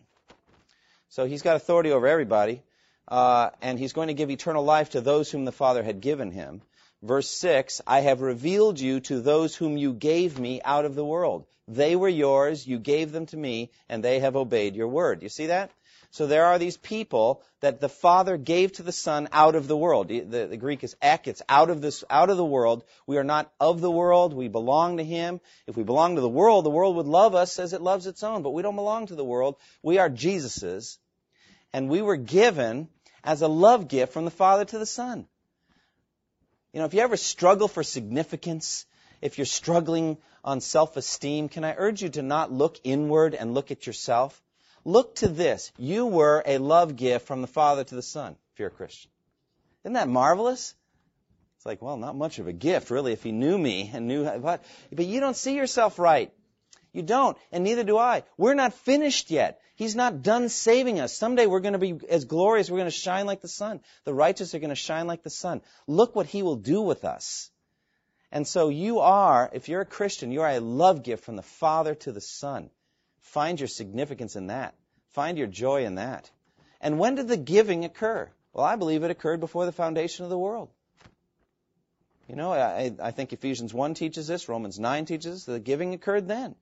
[1.09, 2.62] So he's got authority over everybody,
[3.09, 6.31] uh, and he's going to give eternal life to those whom the Father had given
[6.31, 6.62] him.
[7.03, 11.05] Verse 6 I have revealed you to those whom you gave me out of the
[11.05, 11.46] world.
[11.66, 15.23] They were yours, you gave them to me, and they have obeyed your word.
[15.23, 15.70] You see that?
[16.12, 19.77] So there are these people that the Father gave to the Son out of the
[19.77, 20.09] world.
[20.09, 22.83] The, the, Greek is ek, it's out of this, out of the world.
[23.07, 25.40] We are not of the world, we belong to Him.
[25.68, 28.25] If we belong to the world, the world would love us as it loves its
[28.25, 29.57] own, but we don't belong to the world.
[29.85, 30.99] We are Jesus's.
[31.73, 32.88] And we were given
[33.23, 35.29] as a love gift from the Father to the Son.
[36.73, 38.85] You know, if you ever struggle for significance,
[39.20, 43.70] if you're struggling on self-esteem, can I urge you to not look inward and look
[43.70, 44.42] at yourself?
[44.85, 45.73] Look to this.
[45.77, 49.11] You were a love gift from the Father to the Son, if you're a Christian.
[49.85, 50.75] Isn't that marvelous?
[51.57, 54.25] It's like, well, not much of a gift, really, if he knew me and knew
[54.25, 54.64] what.
[54.90, 56.33] But you don't see yourself right.
[56.93, 58.25] You don't, and neither do I.
[58.37, 59.61] We're not finished yet.
[59.77, 61.16] He's not done saving us.
[61.16, 62.69] Someday we're going to be as glorious.
[62.69, 63.81] We're going to shine like the sun.
[64.05, 65.62] The righteous are going to shine like the sun.
[65.87, 67.51] Look what he will do with us.
[68.33, 71.43] And so you are, if you're a Christian, you are a love gift from the
[71.43, 72.71] Father to the Son.
[73.20, 74.74] Find your significance in that.
[75.12, 76.30] Find your joy in that.
[76.80, 78.30] And when did the giving occur?
[78.52, 80.70] Well, I believe it occurred before the foundation of the world.
[82.28, 85.94] You know, I, I think Ephesians 1 teaches this, Romans 9 teaches this, the giving
[85.94, 86.54] occurred then.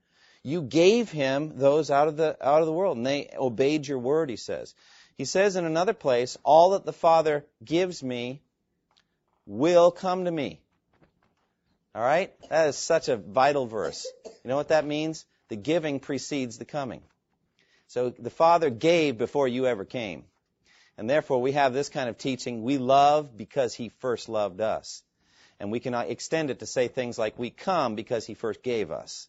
[0.42, 3.98] You gave him those out of the out of the world, and they obeyed your
[3.98, 4.74] word, he says.
[5.16, 8.40] He says in another place, all that the Father gives me
[9.46, 10.60] will come to me.
[11.94, 12.32] All right?
[12.48, 14.06] That is such a vital verse.
[14.24, 15.26] You know what that means?
[15.48, 17.02] The giving precedes the coming.
[17.86, 20.24] So the Father gave before you ever came.
[20.98, 22.62] And therefore, we have this kind of teaching.
[22.62, 25.02] We love because He first loved us.
[25.60, 28.90] And we can extend it to say things like, we come because He first gave
[28.90, 29.28] us.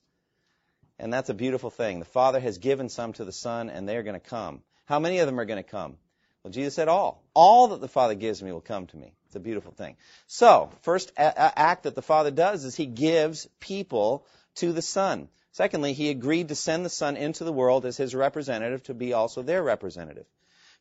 [0.97, 1.99] And that's a beautiful thing.
[1.99, 4.61] The Father has given some to the Son, and they're going to come.
[4.85, 5.95] How many of them are going to come?
[6.43, 7.23] Well, Jesus said all.
[7.33, 9.13] All that the Father gives me will come to me.
[9.27, 9.95] It's a beautiful thing.
[10.27, 15.29] So, first act that the Father does is He gives people to the Son.
[15.51, 19.13] Secondly, he agreed to send the Son into the world as his representative to be
[19.13, 20.25] also their representative.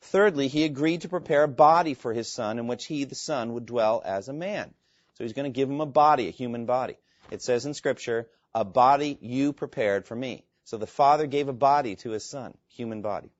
[0.01, 3.55] Thirdly, he agreed to prepare a body for his Son in which he, the Son,
[3.55, 4.73] would dwell as a man.
[5.15, 6.99] So he's going to give him a body, a human body.
[7.31, 10.45] It says in Scripture, a body you prepared for me.
[10.65, 13.31] So the Father gave a body to his Son, human body.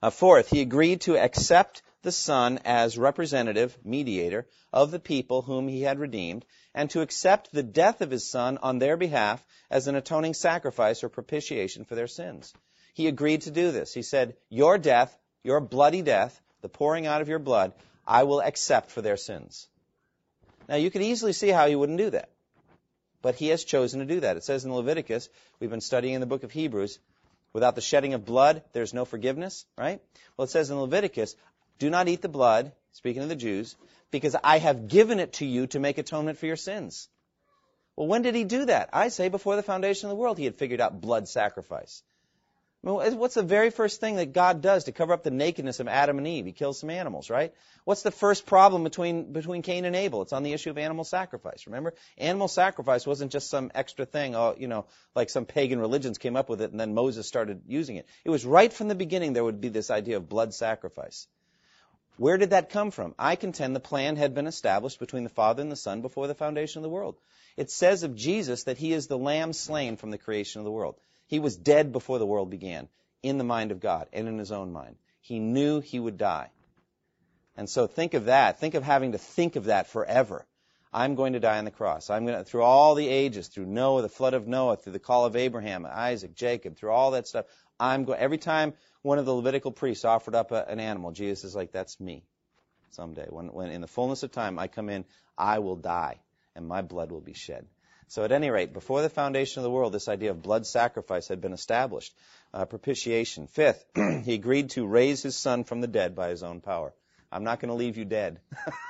[0.00, 5.68] Uh, fourth, he agreed to accept the Son as representative, mediator of the people whom
[5.68, 6.42] he had redeemed,
[6.74, 11.04] and to accept the death of his Son on their behalf as an atoning sacrifice
[11.04, 12.54] or propitiation for their sins.
[12.94, 13.92] He agreed to do this.
[13.92, 17.74] He said, Your death, your bloody death, the pouring out of your blood,
[18.06, 19.68] I will accept for their sins.
[20.66, 22.30] Now, you could easily see how he wouldn't do that.
[23.20, 24.38] But he has chosen to do that.
[24.38, 25.28] It says in Leviticus,
[25.60, 27.00] we've been studying in the book of Hebrews,
[27.52, 30.00] without the shedding of blood, there's no forgiveness, right?
[30.36, 31.36] Well, it says in Leviticus,
[31.78, 33.76] do not eat the blood, speaking of the Jews,
[34.10, 37.08] because I have given it to you to make atonement for your sins.
[37.96, 38.90] Well, when did he do that?
[38.92, 42.02] I say before the foundation of the world he had figured out blood sacrifice.
[42.80, 46.16] What's the very first thing that God does to cover up the nakedness of Adam
[46.18, 46.46] and Eve?
[46.46, 47.52] He kills some animals, right?
[47.84, 50.22] What's the first problem between, between Cain and Abel?
[50.22, 51.66] It's on the issue of animal sacrifice.
[51.66, 51.94] Remember?
[52.16, 54.86] Animal sacrifice wasn't just some extra thing, oh, you know,
[55.16, 58.06] like some pagan religions came up with it and then Moses started using it.
[58.24, 61.26] It was right from the beginning there would be this idea of blood sacrifice.
[62.18, 63.14] Where did that come from?
[63.16, 66.34] I contend the plan had been established between the Father and the Son before the
[66.34, 67.16] foundation of the world.
[67.56, 70.70] It says of Jesus that he is the lamb slain from the creation of the
[70.72, 70.96] world.
[71.28, 72.88] He was dead before the world began,
[73.22, 74.96] in the mind of God and in his own mind.
[75.20, 76.50] He knew he would die.
[77.56, 78.58] And so think of that.
[78.58, 80.44] Think of having to think of that forever.
[80.92, 82.10] I'm going to die on the cross.
[82.10, 84.98] I'm going to, through all the ages, through Noah, the flood of Noah, through the
[84.98, 87.44] call of Abraham, Isaac, Jacob, through all that stuff.
[87.80, 91.44] I'm going, every time one of the Levitical priests offered up a, an animal, Jesus
[91.44, 92.24] is like, that's me.
[92.90, 93.26] someday.
[93.28, 95.04] When, when in the fullness of time I come in,
[95.36, 96.20] I will die,
[96.56, 97.66] and my blood will be shed.
[98.08, 101.28] So, at any rate, before the foundation of the world, this idea of blood sacrifice
[101.28, 102.14] had been established.
[102.54, 103.46] Uh, propitiation.
[103.46, 103.84] Fifth,
[104.24, 106.94] he agreed to raise his son from the dead by his own power.
[107.30, 108.40] I'm not going to leave you dead.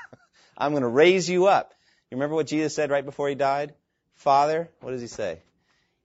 [0.56, 1.74] I'm going to raise you up.
[2.10, 3.74] You remember what Jesus said right before he died?
[4.14, 5.40] Father, what does he say?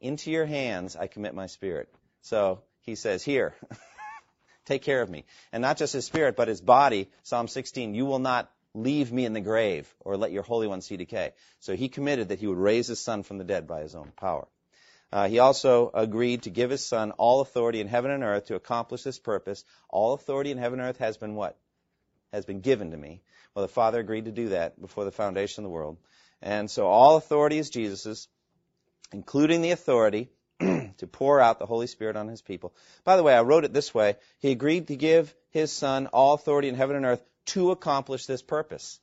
[0.02, 1.94] Into your hands I commit my spirit.
[2.22, 3.56] So he says, Here,
[4.66, 5.26] take care of me.
[5.52, 7.10] And not just his spirit, but his body.
[7.24, 10.82] Psalm 16, you will not leave me in the grave or let your Holy One
[10.82, 11.32] see decay.
[11.60, 14.12] So he committed that he would raise his son from the dead by his own
[14.16, 14.48] power.
[15.12, 18.56] Uh, he also agreed to give his son all authority in heaven and earth to
[18.56, 19.64] accomplish this purpose.
[19.90, 21.56] All authority in heaven and earth has been what?
[22.32, 23.22] Has been given to me.
[23.54, 25.98] Well, the Father agreed to do that before the foundation of the world.
[26.42, 28.28] And so all authority is Jesus's,
[29.12, 30.30] including the authority
[31.00, 32.74] to pour out the Holy Spirit on his people.
[33.04, 34.16] By the way, I wrote it this way.
[34.40, 38.42] He agreed to give his son all authority in heaven and earth to accomplish this
[38.42, 39.00] purpose.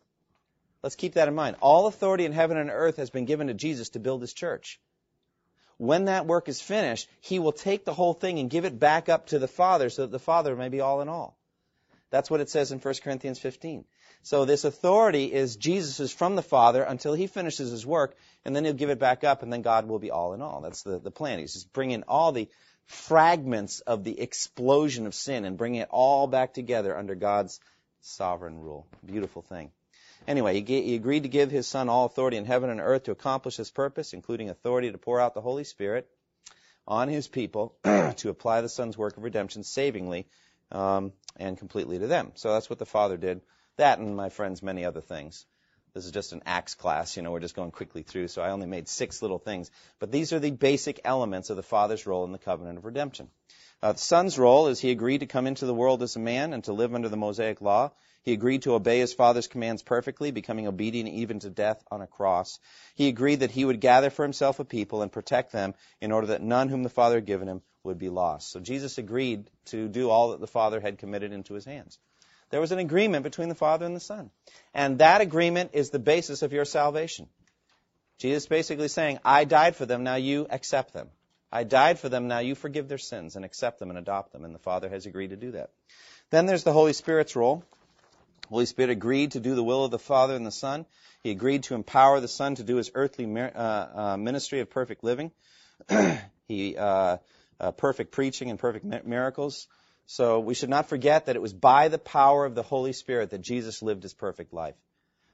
[0.82, 1.56] Let's keep that in mind.
[1.60, 4.80] All authority in heaven and earth has been given to Jesus to build his church.
[5.76, 9.08] When that work is finished, he will take the whole thing and give it back
[9.08, 11.38] up to the Father so that the Father may be all in all.
[12.10, 13.84] That's what it says in 1 Corinthians 15.
[14.22, 18.64] So this authority is Jesus' from the Father until he finishes his work, and then
[18.64, 20.60] he'll give it back up, and then God will be all in all.
[20.60, 21.38] That's the, the plan.
[21.38, 22.48] He's just bringing all the
[22.86, 27.60] fragments of the explosion of sin and bringing it all back together under God's
[28.02, 28.86] sovereign rule.
[29.04, 29.70] Beautiful thing.
[30.28, 33.12] Anyway, he, he agreed to give his son all authority in heaven and earth to
[33.12, 36.08] accomplish his purpose, including authority to pour out the Holy Spirit
[36.86, 40.26] on his people to apply the son's work of redemption savingly
[40.72, 42.32] um, and completely to them.
[42.34, 43.40] So that's what the Father did
[43.80, 45.44] that and, my friends, many other things.
[45.92, 48.50] This is just an Acts class, you know, we're just going quickly through, so I
[48.50, 49.70] only made six little things.
[49.98, 53.28] But these are the basic elements of the Father's role in the covenant of redemption.
[53.82, 56.52] Uh, the Son's role is he agreed to come into the world as a man
[56.52, 57.90] and to live under the Mosaic law.
[58.22, 62.06] He agreed to obey his Father's commands perfectly, becoming obedient even to death on a
[62.06, 62.60] cross.
[62.94, 66.28] He agreed that he would gather for himself a people and protect them in order
[66.28, 68.52] that none whom the Father had given him would be lost.
[68.52, 71.98] So Jesus agreed to do all that the Father had committed into his hands.
[72.50, 74.30] There was an agreement between the Father and the Son.
[74.74, 77.28] And that agreement is the basis of your salvation.
[78.18, 81.08] Jesus basically saying, I died for them, now you accept them.
[81.52, 84.44] I died for them, now you forgive their sins and accept them and adopt them.
[84.44, 85.70] And the Father has agreed to do that.
[86.30, 87.64] Then there's the Holy Spirit's role.
[88.48, 90.84] Holy Spirit agreed to do the will of the Father and the Son.
[91.22, 95.04] He agreed to empower the Son to do his earthly uh, uh, ministry of perfect
[95.04, 95.30] living.
[96.48, 97.18] he uh,
[97.60, 99.68] uh, perfect preaching and perfect miracles.
[100.10, 103.30] So we should not forget that it was by the power of the Holy Spirit
[103.30, 104.74] that Jesus lived his perfect life.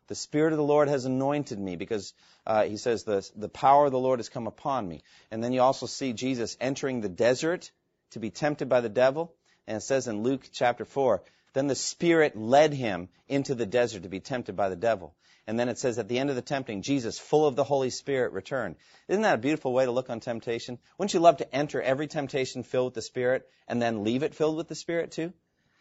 [0.09, 2.13] The Spirit of the Lord has anointed me because
[2.47, 5.03] uh, he says the, the power of the Lord has come upon me.
[5.31, 7.71] And then you also see Jesus entering the desert
[8.11, 9.33] to be tempted by the devil.
[9.67, 11.23] And it says in Luke chapter 4,
[11.57, 15.15] then the Spirit led him into the desert to be tempted by the devil.
[15.47, 17.89] And then it says at the end of the tempting, Jesus, full of the Holy
[17.89, 18.77] Spirit, returned.
[19.09, 20.79] Isn't that a beautiful way to look on temptation?
[20.99, 24.35] Wouldn't you love to enter every temptation filled with the Spirit and then leave it
[24.35, 25.33] filled with the Spirit too?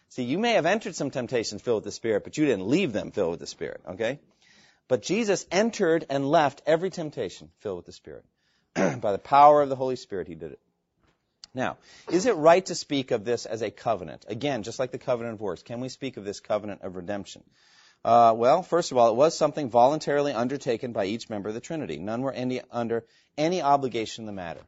[0.08, 2.94] See, you may have entered some temptations filled with the Spirit, but you didn't leave
[2.94, 4.22] them filled with the Spirit, okay?
[4.88, 8.24] But Jesus entered and left every temptation filled with the Spirit.
[8.76, 10.60] By the power of the Holy Spirit, he did it.
[11.56, 11.78] Now,
[12.12, 14.26] is it right to speak of this as a covenant?
[14.28, 17.44] Again, just like the covenant of works, can we speak of this covenant of redemption?
[18.04, 21.62] Uh, well, first of all, it was something voluntarily undertaken by each member of the
[21.62, 21.98] Trinity.
[21.98, 23.06] None were any, under
[23.38, 24.62] any obligation in the matter.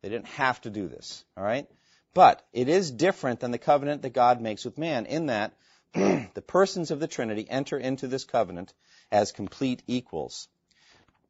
[0.00, 1.68] They didn't have to do this, all right?
[2.14, 5.52] But it is different than the covenant that God makes with man in that
[5.92, 8.72] the persons of the Trinity enter into this covenant
[9.10, 10.48] as complete equals.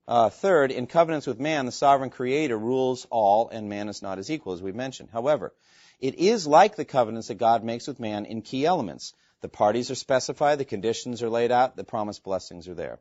[0.08, 4.18] Uh, third, in covenants with man, the sovereign creator rules all, and man is not
[4.18, 5.08] his equal, as we mentioned.
[5.12, 5.54] However,
[6.00, 9.14] it is like the covenants that God makes with man in key elements.
[9.40, 12.98] The parties are specified, the conditions are laid out, the promised blessings are there.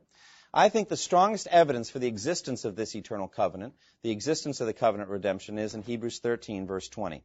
[0.54, 4.66] I think the strongest evidence for the existence of this eternal covenant, the existence of
[4.66, 7.24] the covenant redemption, is in Hebrews 13, verse 20.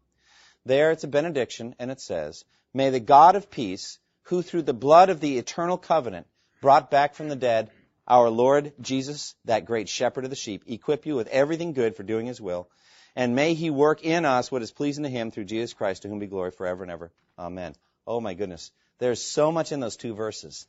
[0.65, 4.73] There it's a benediction, and it says, May the God of peace, who through the
[4.73, 6.25] blood of the eternal covenant
[6.61, 7.69] brought back from the dead
[8.07, 12.03] our Lord Jesus, that great shepherd of the sheep, equip you with everything good for
[12.03, 12.69] doing his will,
[13.15, 16.07] and may he work in us what is pleasing to him through Jesus Christ, to
[16.07, 17.11] whom be glory forever and ever.
[17.37, 17.75] Amen.
[18.05, 18.71] Oh my goodness.
[18.99, 20.67] There's so much in those two verses.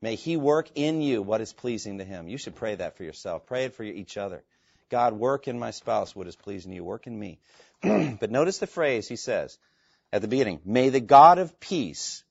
[0.00, 2.28] May He work in you what is pleasing to Him.
[2.28, 3.46] You should pray that for yourself.
[3.46, 4.42] Pray it for each other.
[4.88, 6.84] God, work in my spouse what is pleasing to you.
[6.84, 7.38] Work in me.
[7.82, 9.58] but notice the phrase He says
[10.12, 12.24] at the beginning May the God of peace,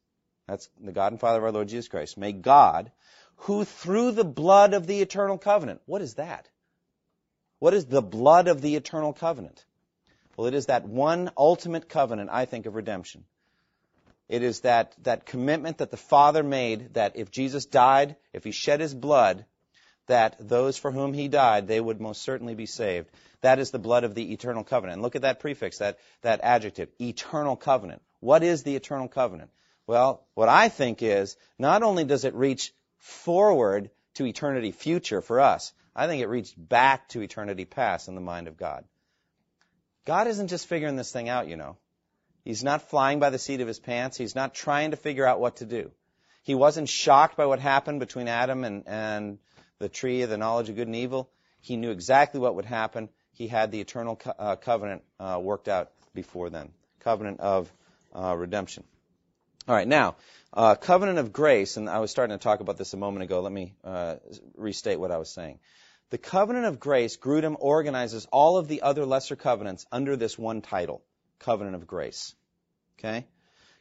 [0.47, 2.91] that's the God and Father of our Lord Jesus Christ, may God,
[3.39, 6.47] who through the blood of the eternal covenant, what is that?
[7.59, 9.65] What is the blood of the eternal covenant?
[10.37, 13.25] Well, it is that one ultimate covenant, I think, of redemption
[14.29, 18.51] It is that, that commitment that the Father made that if Jesus died, if he
[18.51, 19.45] shed his blood,
[20.07, 23.09] that those for whom he died, they would most certainly be saved.
[23.41, 24.95] That is the blood of the eternal covenant.
[24.95, 28.01] And look at that prefix, that, that adjective, eternal covenant.
[28.19, 29.51] What is the eternal covenant?
[29.87, 35.39] Well, what I think is, not only does it reach forward to eternity future for
[35.39, 38.85] us, I think it reached back to eternity past in the mind of God.
[40.05, 41.77] God isn't just figuring this thing out, you know.
[42.43, 44.17] He's not flying by the seat of his pants.
[44.17, 45.91] He's not trying to figure out what to do.
[46.43, 49.39] He wasn't shocked by what happened between Adam and, and
[49.77, 51.29] the tree of the knowledge of good and evil.
[51.61, 53.09] He knew exactly what would happen.
[53.33, 56.71] He had the eternal co- uh, covenant uh, worked out before then.
[57.01, 57.71] Covenant of
[58.13, 58.83] uh, redemption.
[59.69, 60.15] All right, now,
[60.51, 63.39] uh, covenant of grace, and I was starting to talk about this a moment ago.
[63.39, 64.15] Let me uh,
[64.55, 65.59] restate what I was saying.
[66.09, 70.63] The covenant of grace, Grudem organizes all of the other lesser covenants under this one
[70.63, 71.03] title,
[71.37, 72.33] covenant of grace.
[72.97, 73.27] Okay?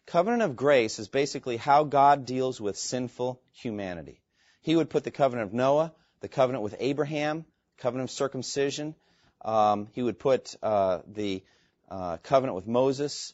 [0.04, 4.20] Covenant of grace is basically how God deals with sinful humanity.
[4.60, 7.46] He would put the covenant of Noah, the covenant with Abraham,
[7.78, 8.94] covenant of circumcision.
[9.42, 11.42] Um, he would put uh, the
[11.90, 13.32] uh, covenant with Moses,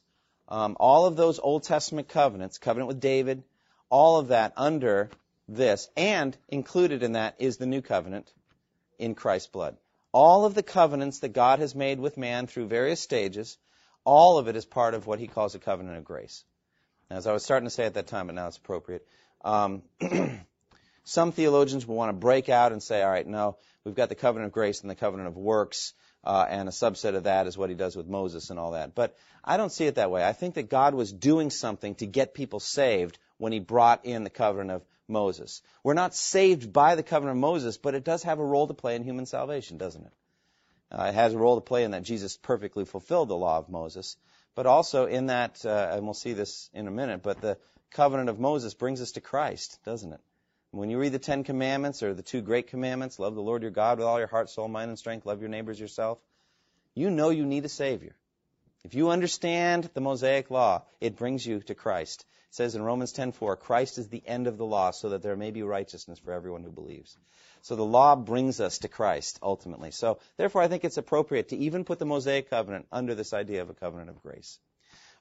[0.49, 3.43] um, all of those Old Testament covenants, covenant with David,
[3.89, 5.11] all of that under
[5.49, 8.33] this, and included in that is the new covenant
[8.99, 9.77] in Christ's blood.
[10.13, 13.59] All of the covenants that God has made with man through various stages,
[14.05, 16.45] all of it is part of what he calls a covenant of grace.
[17.11, 19.07] As I was starting to say at that time, but now it's appropriate.
[19.45, 19.83] Um,
[21.05, 24.15] some theologians will want to break out and say, all right, no, we've got the
[24.15, 25.93] covenant of grace and the covenant of works,
[26.25, 28.95] uh, and a subset of that is what he does with Moses and all that.
[28.95, 30.25] But I don't see it that way.
[30.25, 34.25] I think that God was doing something to get people saved when he brought in
[34.25, 35.61] the covenant of Moses.
[35.83, 38.75] We're not saved by the covenant of Moses, but it does have a role to
[38.75, 40.13] play in human salvation, doesn't it?
[40.91, 43.69] Uh, it has a role to play in that Jesus perfectly fulfilled the law of
[43.69, 44.17] Moses,
[44.55, 47.59] but also in that, uh, and we'll see this in a minute, but the
[47.91, 50.21] covenant of Moses brings us to Christ, doesn't it?
[50.75, 53.71] When you read the Ten Commandments or the two great commandments, love the Lord your
[53.71, 56.19] God with all your heart, soul, mind, and strength, love your neighbors yourself,
[56.97, 58.17] you know you need a Savior.
[58.83, 62.25] If you understand the Mosaic law, it brings you to Christ.
[62.49, 65.37] It says in Romans 10:4, Christ is the end of the law so that there
[65.37, 67.17] may be righteousness for everyone who believes.
[67.63, 69.93] So the law brings us to Christ ultimately.
[69.93, 73.63] So therefore I think it's appropriate to even put the Mosaic covenant under this idea
[73.63, 74.59] of a covenant of grace.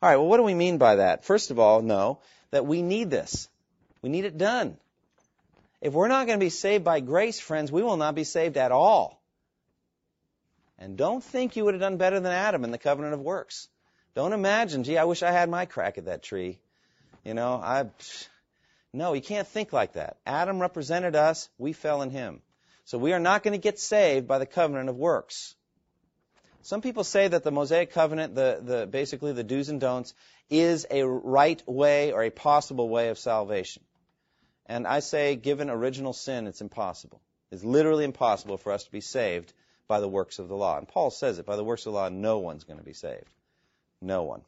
[0.02, 1.26] All right, well what do we mean by that?
[1.26, 3.48] First of all, know that we need this.
[4.02, 4.78] We need it done.
[5.84, 8.56] If we're not going to be saved by grace, friends, we will not be saved
[8.56, 9.22] at all.
[10.80, 13.68] And don't think you would have done better than Adam in the covenant of works.
[14.16, 16.58] Don't imagine, gee, I wish I had my crack at that tree.
[17.26, 17.90] You know, I.
[18.94, 20.16] No, you can't think like that.
[20.26, 22.42] Adam represented us, we fell in him.
[22.86, 25.54] So we are not going to get saved by the covenant of works.
[26.62, 30.14] Some people say that the Mosaic covenant, the, the, basically the do's and don'ts,
[30.50, 33.84] is a right way or a possible way of salvation.
[34.66, 37.22] And I say, given original sin, it's impossible.
[37.52, 39.54] It's literally impossible for us to be saved
[39.88, 40.78] by the works of the law.
[40.78, 42.94] And Paul says it, by the works of the law, no one's going to be
[42.94, 43.30] saved.
[44.02, 44.42] No one.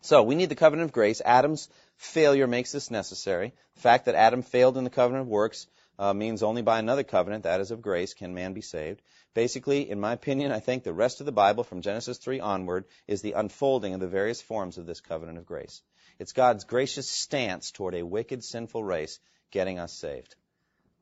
[0.00, 1.20] So we need the covenant of grace.
[1.24, 3.52] Adam's failure makes this necessary.
[3.74, 5.66] The fact that Adam failed in the covenant of works
[5.98, 9.00] uh, means only by another covenant, that is of grace, can man be saved.
[9.32, 12.84] Basically, in my opinion, I think the rest of the Bible from Genesis 3 onward
[13.06, 15.82] is the unfolding of the various forms of this covenant of grace.
[16.18, 19.18] It's God's gracious stance toward a wicked, sinful race
[19.50, 20.34] getting us saved.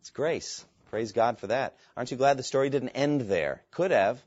[0.01, 0.65] It's grace.
[0.91, 1.77] Praise God for that.
[1.97, 3.63] Aren't you glad the story didn't end there?
[3.71, 4.23] Could have.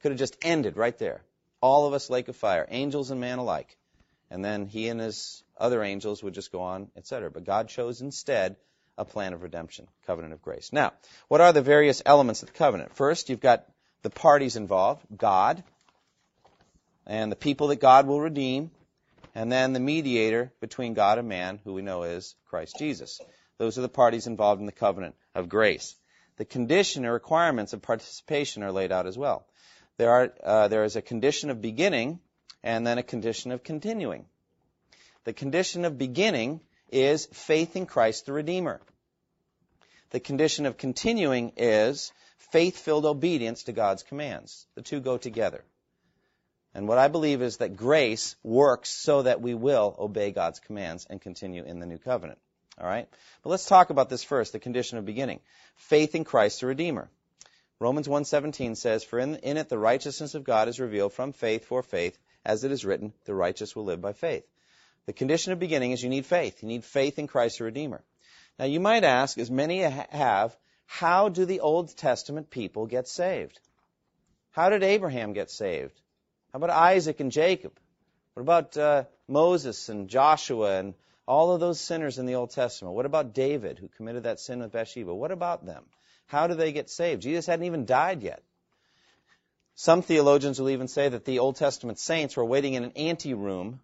[0.00, 1.22] Could have just ended right there.
[1.60, 3.76] All of us lake of fire, angels and man alike.
[4.30, 7.30] And then he and his other angels would just go on, etc.
[7.30, 8.56] But God chose instead
[8.98, 10.72] a plan of redemption, covenant of grace.
[10.72, 10.92] Now,
[11.28, 12.94] what are the various elements of the covenant?
[12.94, 13.66] First, you've got
[14.02, 15.62] the parties involved, God,
[17.06, 18.70] and the people that God will redeem,
[19.36, 23.20] and then the mediator between God and man, who we know is Christ Jesus.
[23.58, 25.94] Those are the parties involved in the covenant of grace
[26.36, 29.46] the condition or requirements of participation are laid out as well.
[29.96, 32.20] There, are, uh, there is a condition of beginning
[32.62, 34.26] and then a condition of continuing.
[35.24, 36.60] The condition of beginning
[36.90, 38.80] is faith in Christ the Redeemer.
[40.10, 42.12] The condition of continuing is
[42.52, 44.66] faith filled obedience to God's commands.
[44.74, 45.64] The two go together.
[46.76, 51.06] And what I believe is that grace works so that we will obey God's commands
[51.08, 52.38] and continue in the new covenant.
[52.78, 53.08] All right?
[53.42, 55.40] But let's talk about this first, the condition of beginning.
[55.76, 57.08] Faith in Christ the Redeemer.
[57.80, 61.64] Romans 1:17 says, "For in, in it the righteousness of God is revealed from faith
[61.64, 64.46] for faith, as it is written, the righteous will live by faith."
[65.06, 66.62] The condition of beginning is you need faith.
[66.62, 68.04] You need faith in Christ the Redeemer.
[68.58, 70.54] Now you might ask, as many have,
[70.84, 73.60] how do the Old Testament people get saved?
[74.50, 75.98] How did Abraham get saved?
[76.56, 77.78] How about Isaac and Jacob?
[78.32, 80.94] What about uh, Moses and Joshua and
[81.28, 82.94] all of those sinners in the Old Testament?
[82.94, 85.14] What about David, who committed that sin with Bathsheba?
[85.14, 85.84] What about them?
[86.24, 87.20] How do they get saved?
[87.20, 88.42] Jesus hadn't even died yet.
[89.74, 93.80] Some theologians will even say that the Old Testament saints were waiting in an anteroom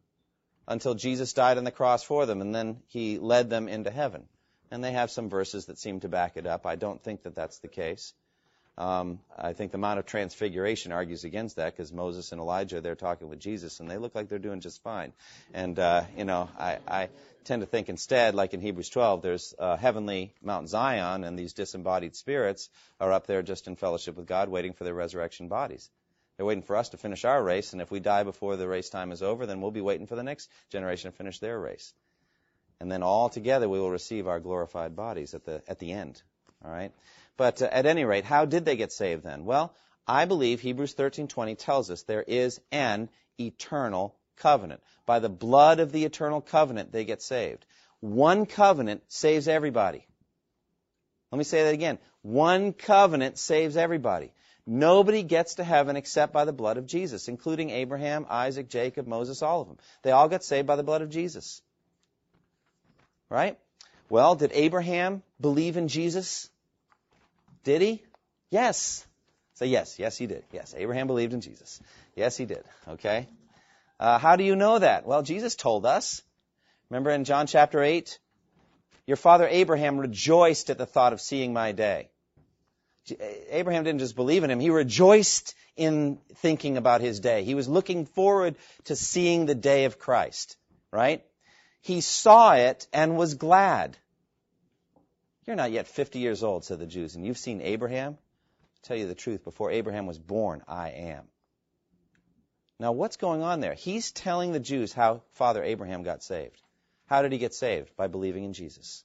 [0.67, 4.27] until Jesus died on the cross for them, and then he led them into heaven.
[4.71, 6.65] And they have some verses that seem to back it up.
[6.65, 8.15] I don't think that that's the case.
[8.79, 12.95] Um, I think the Mount of Transfiguration argues against that because Moses and Elijah they're
[12.95, 15.13] talking with Jesus and they look like they're doing just fine.
[15.53, 17.09] And uh, you know, I, I
[17.45, 21.53] tend to think instead, like in Hebrews 12, there's uh, heavenly Mount Zion and these
[21.53, 25.91] disembodied spirits are up there just in fellowship with God, waiting for their resurrection bodies.
[26.37, 28.89] They're waiting for us to finish our race, and if we die before the race
[28.89, 31.93] time is over, then we'll be waiting for the next generation to finish their race.
[32.81, 36.23] And then all together we will receive our glorified bodies at the at the end.
[36.65, 36.93] All right.
[37.37, 39.45] But uh, at any rate, how did they get saved then?
[39.45, 39.75] Well,
[40.07, 43.09] I believe Hebrews 13:20 tells us there is an
[43.39, 44.83] eternal covenant.
[45.07, 47.65] By the blood of the eternal covenant they get saved.
[48.01, 50.07] One covenant saves everybody.
[51.31, 51.99] Let me say that again.
[52.23, 54.33] One covenant saves everybody.
[54.67, 59.43] Nobody gets to heaven except by the blood of Jesus, including Abraham, Isaac, Jacob, Moses,
[59.43, 59.79] all of them.
[60.03, 61.63] They all got saved by the blood of Jesus.
[63.29, 63.59] Right?
[64.09, 66.49] Well, did Abraham believe in Jesus?
[67.65, 68.03] Did he?
[68.51, 69.07] Yes.
[69.55, 69.99] Say yes.
[69.99, 70.45] Yes, he did.
[70.53, 71.81] Yes, Abraham believed in Jesus.
[72.17, 72.65] Yes, he did.
[72.89, 73.29] Okay.
[74.01, 75.07] Uh, how do you know that?
[75.07, 76.23] Well, Jesus told us.
[76.91, 78.19] Remember in John chapter 8?
[79.07, 82.09] Your father Abraham rejoiced at the thought of seeing my day.
[83.51, 87.43] Abraham didn't just believe in him, he rejoiced in thinking about his day.
[87.45, 90.57] He was looking forward to seeing the day of Christ,
[90.93, 91.25] right?
[91.81, 93.97] He saw it and was glad.
[95.47, 98.13] You're not yet 50 years old, said the Jews, and you've seen Abraham?
[98.13, 101.25] I'll tell you the truth, before Abraham was born, I am.
[102.79, 103.75] Now, what's going on there?
[103.75, 106.61] He's telling the Jews how Father Abraham got saved.
[107.07, 107.95] How did he get saved?
[107.97, 109.05] By believing in Jesus.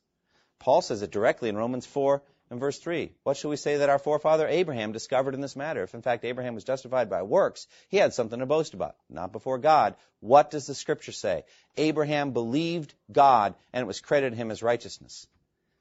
[0.59, 3.11] Paul says it directly in Romans 4 and verse 3.
[3.23, 5.83] What shall we say that our forefather Abraham discovered in this matter?
[5.83, 9.31] If in fact Abraham was justified by works, he had something to boast about, not
[9.31, 9.95] before God.
[10.19, 11.43] What does the scripture say?
[11.75, 15.27] Abraham believed God and it was credited him as righteousness.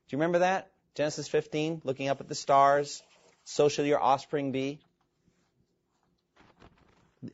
[0.09, 0.71] Do you remember that?
[0.95, 3.03] Genesis 15, looking up at the stars.
[3.45, 4.81] So shall your offspring be.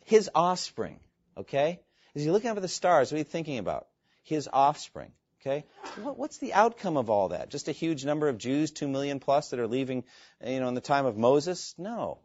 [0.05, 0.99] His offspring,
[1.37, 1.81] okay?
[2.15, 3.87] As you're looking up at the stars, what are you thinking about?
[4.25, 5.65] His offspring, okay?
[5.97, 7.51] What's the outcome of all that?
[7.51, 10.05] Just a huge number of Jews, two million plus, that are leaving,
[10.45, 11.75] you know, in the time of Moses?
[11.77, 12.19] No.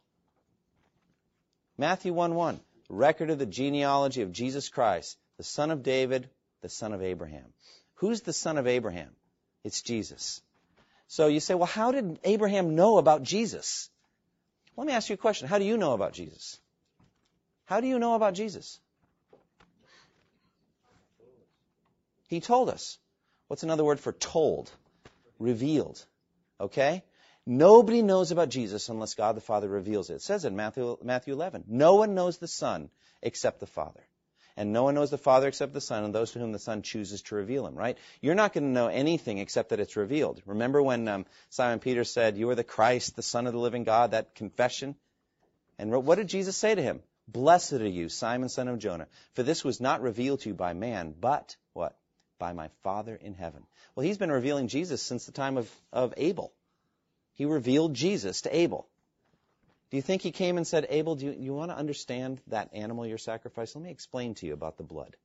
[1.78, 6.30] Matthew 1:1, record of the genealogy of Jesus Christ, the son of David,
[6.62, 7.54] the son of Abraham.
[7.96, 9.16] Who's the son of Abraham?
[9.68, 10.42] It's Jesus.
[11.10, 13.90] So you say, well, how did Abraham know about Jesus?
[14.78, 15.50] Let me ask you a question.
[15.50, 16.58] How do you know about Jesus?
[17.66, 18.80] How do you know about Jesus?
[22.30, 22.98] He told us.
[23.48, 24.72] What's another word for told?
[25.38, 26.04] Revealed.
[26.62, 27.04] Okay?
[27.46, 30.16] Nobody knows about Jesus unless God the Father reveals it.
[30.16, 32.90] It says in Matthew, Matthew 11, no one knows the Son
[33.22, 34.04] except the Father.
[34.58, 36.82] And no one knows the Father except the Son and those to whom the Son
[36.82, 37.98] chooses to reveal him, right?
[38.22, 40.42] You're not going to know anything except that it's revealed.
[40.48, 43.84] Remember when um, Simon Peter said, You are the Christ, the Son of the living
[43.84, 44.96] God, that confession?
[45.78, 47.02] And what did Jesus say to him?
[47.28, 50.74] Blessed are you, Simon, son of Jonah, for this was not revealed to you by
[50.74, 51.96] man, but what?
[52.40, 53.66] By my Father in heaven.
[53.96, 56.54] Well, he's been revealing Jesus since the time of, of Abel.
[57.34, 58.88] He revealed Jesus to Abel.
[59.90, 62.74] Do you think he came and said, Abel, do you, you want to understand that
[62.74, 63.82] animal you're sacrificing?
[63.82, 65.16] Let me explain to you about the blood.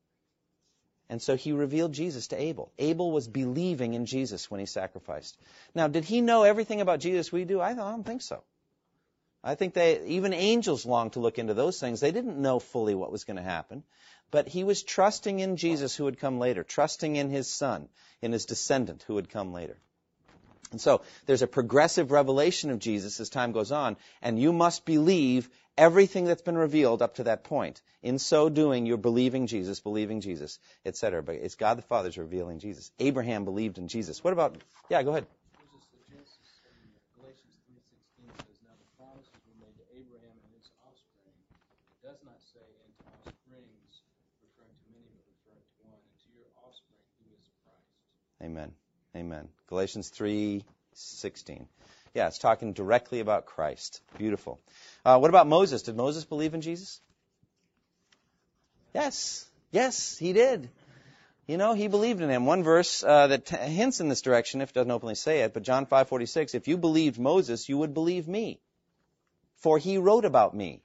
[1.08, 2.72] And so he revealed Jesus to Abel.
[2.78, 5.36] Abel was believing in Jesus when he sacrificed.
[5.74, 7.60] Now, did he know everything about Jesus we do?
[7.60, 8.44] I don't think so.
[9.44, 11.98] I think they, even angels long to look into those things.
[11.98, 13.82] They didn't know fully what was going to happen.
[14.30, 17.88] But he was trusting in Jesus who would come later, trusting in his son,
[18.22, 19.76] in his descendant who would come later.
[20.72, 24.84] And so there's a progressive revelation of Jesus as time goes on, and you must
[24.84, 27.80] believe everything that's been revealed up to that point.
[28.02, 31.22] In so doing, you're believing Jesus, believing Jesus, etc.
[31.22, 32.90] But it's God the Father's revealing Jesus.
[32.98, 34.24] Abraham believed in Jesus.
[34.24, 34.56] What about?
[34.88, 35.26] Yeah, go ahead.
[42.02, 44.02] It does not say and to offsprings,
[44.42, 46.02] referring to many, but referring to one.
[46.02, 47.86] And to your offspring who is Christ.
[48.42, 48.74] Amen.
[49.14, 49.48] Amen.
[49.72, 51.66] Galatians 3:16.
[52.12, 54.02] Yeah, it's talking directly about Christ.
[54.18, 54.60] Beautiful.
[55.02, 55.80] Uh, what about Moses?
[55.80, 57.00] Did Moses believe in Jesus?
[58.92, 59.46] Yes.
[59.70, 60.68] Yes, he did.
[61.46, 62.44] You know, he believed in him.
[62.44, 65.54] One verse uh, that t- hints in this direction, if it doesn't openly say it,
[65.54, 68.60] but John 5:46, if you believed Moses, you would believe me,
[69.56, 70.82] for he wrote about me.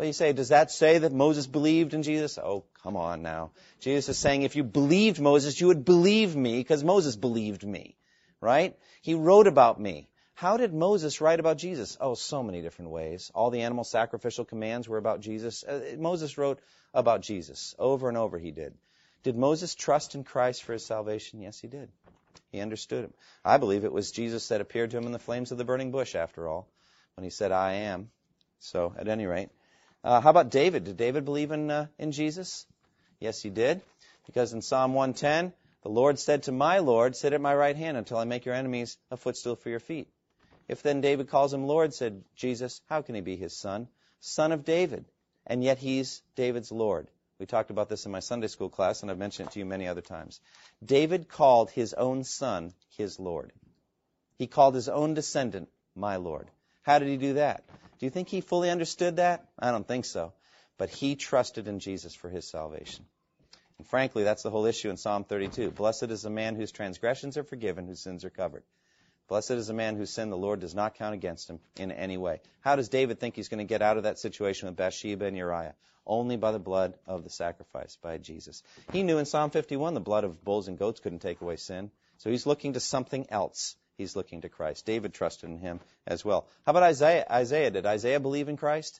[0.00, 2.38] Well, you say, does that say that Moses believed in Jesus?
[2.38, 3.50] Oh, come on now.
[3.80, 7.98] Jesus is saying if you believed Moses, you would believe me because Moses believed me,
[8.40, 8.74] right?
[9.02, 10.08] He wrote about me.
[10.32, 11.98] How did Moses write about Jesus?
[12.00, 13.30] Oh, so many different ways.
[13.34, 15.64] All the animal sacrificial commands were about Jesus.
[15.64, 16.60] Uh, Moses wrote
[16.94, 17.74] about Jesus.
[17.78, 18.72] Over and over he did.
[19.22, 21.42] Did Moses trust in Christ for his salvation?
[21.42, 21.90] Yes, he did.
[22.52, 23.12] He understood him.
[23.44, 25.90] I believe it was Jesus that appeared to him in the flames of the burning
[25.90, 26.68] bush, after all,
[27.16, 28.10] when he said, I am.
[28.60, 29.50] So, at any rate,
[30.02, 30.84] uh, how about David?
[30.84, 32.66] Did David believe in, uh, in Jesus?
[33.18, 33.82] Yes, he did.
[34.26, 37.96] Because in Psalm 110, the Lord said to my Lord, Sit at my right hand
[37.96, 40.08] until I make your enemies a footstool for your feet.
[40.68, 43.88] If then David calls him Lord, said Jesus, how can he be his son?
[44.20, 45.04] Son of David.
[45.46, 47.08] And yet he's David's Lord.
[47.38, 49.64] We talked about this in my Sunday school class, and I've mentioned it to you
[49.64, 50.40] many other times.
[50.84, 53.52] David called his own son his Lord.
[54.36, 56.48] He called his own descendant my Lord.
[56.82, 57.64] How did he do that?
[58.00, 59.46] Do you think he fully understood that?
[59.58, 60.32] I don't think so.
[60.78, 63.04] But he trusted in Jesus for his salvation.
[63.76, 65.70] And frankly, that's the whole issue in Psalm 32.
[65.70, 68.62] Blessed is the man whose transgressions are forgiven, whose sins are covered.
[69.28, 72.16] Blessed is the man whose sin the Lord does not count against him in any
[72.16, 72.40] way.
[72.62, 75.36] How does David think he's going to get out of that situation with Bathsheba and
[75.36, 75.74] Uriah?
[76.06, 78.62] Only by the blood of the sacrifice, by Jesus.
[78.92, 81.90] He knew in Psalm 51 the blood of bulls and goats couldn't take away sin.
[82.16, 83.76] So he's looking to something else.
[84.00, 84.86] He's looking to Christ.
[84.86, 86.48] David trusted in him as well.
[86.64, 87.26] How about Isaiah?
[87.30, 88.98] Isaiah, did Isaiah believe in Christ?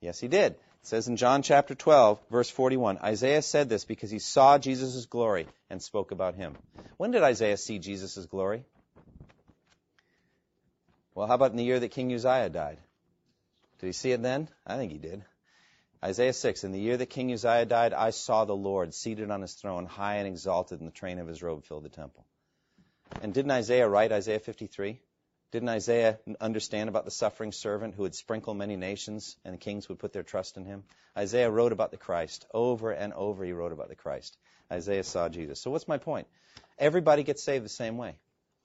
[0.00, 0.52] Yes, he did.
[0.52, 5.04] It says in John chapter 12, verse 41, Isaiah said this because he saw Jesus'
[5.04, 6.56] glory and spoke about him.
[6.96, 8.64] When did Isaiah see Jesus' glory?
[11.14, 12.78] Well, how about in the year that King Uzziah died?
[13.80, 14.48] Did he see it then?
[14.66, 15.22] I think he did.
[16.02, 19.42] Isaiah 6, in the year that King Uzziah died, I saw the Lord seated on
[19.42, 22.24] his throne, high and exalted, and the train of his robe filled the temple.
[23.22, 25.00] And didn't Isaiah write Isaiah 53?
[25.52, 29.88] Didn't Isaiah understand about the suffering servant who would sprinkle many nations and the kings
[29.88, 30.84] would put their trust in him?
[31.16, 32.46] Isaiah wrote about the Christ.
[32.52, 34.36] Over and over he wrote about the Christ.
[34.70, 35.60] Isaiah saw Jesus.
[35.60, 36.26] So what's my point?
[36.78, 38.16] Everybody gets saved the same way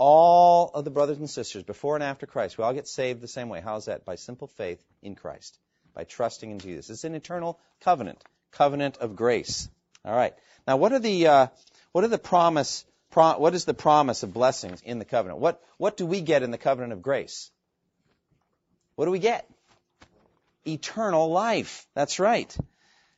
[0.01, 3.27] all of the brothers and sisters before and after Christ, we all get saved the
[3.27, 3.61] same way.
[3.61, 4.03] How's that?
[4.03, 5.59] By simple faith in Christ,
[5.93, 6.89] by trusting in Jesus.
[6.89, 9.69] It's an eternal covenant, covenant of grace.
[10.03, 10.33] All right.
[10.67, 11.47] Now, what are the uh,
[11.91, 12.83] what are the promise?
[13.11, 15.39] Pro, what is the promise of blessings in the covenant?
[15.39, 17.51] What what do we get in the covenant of grace?
[18.95, 19.47] What do we get?
[20.65, 21.85] Eternal life.
[21.93, 22.55] That's right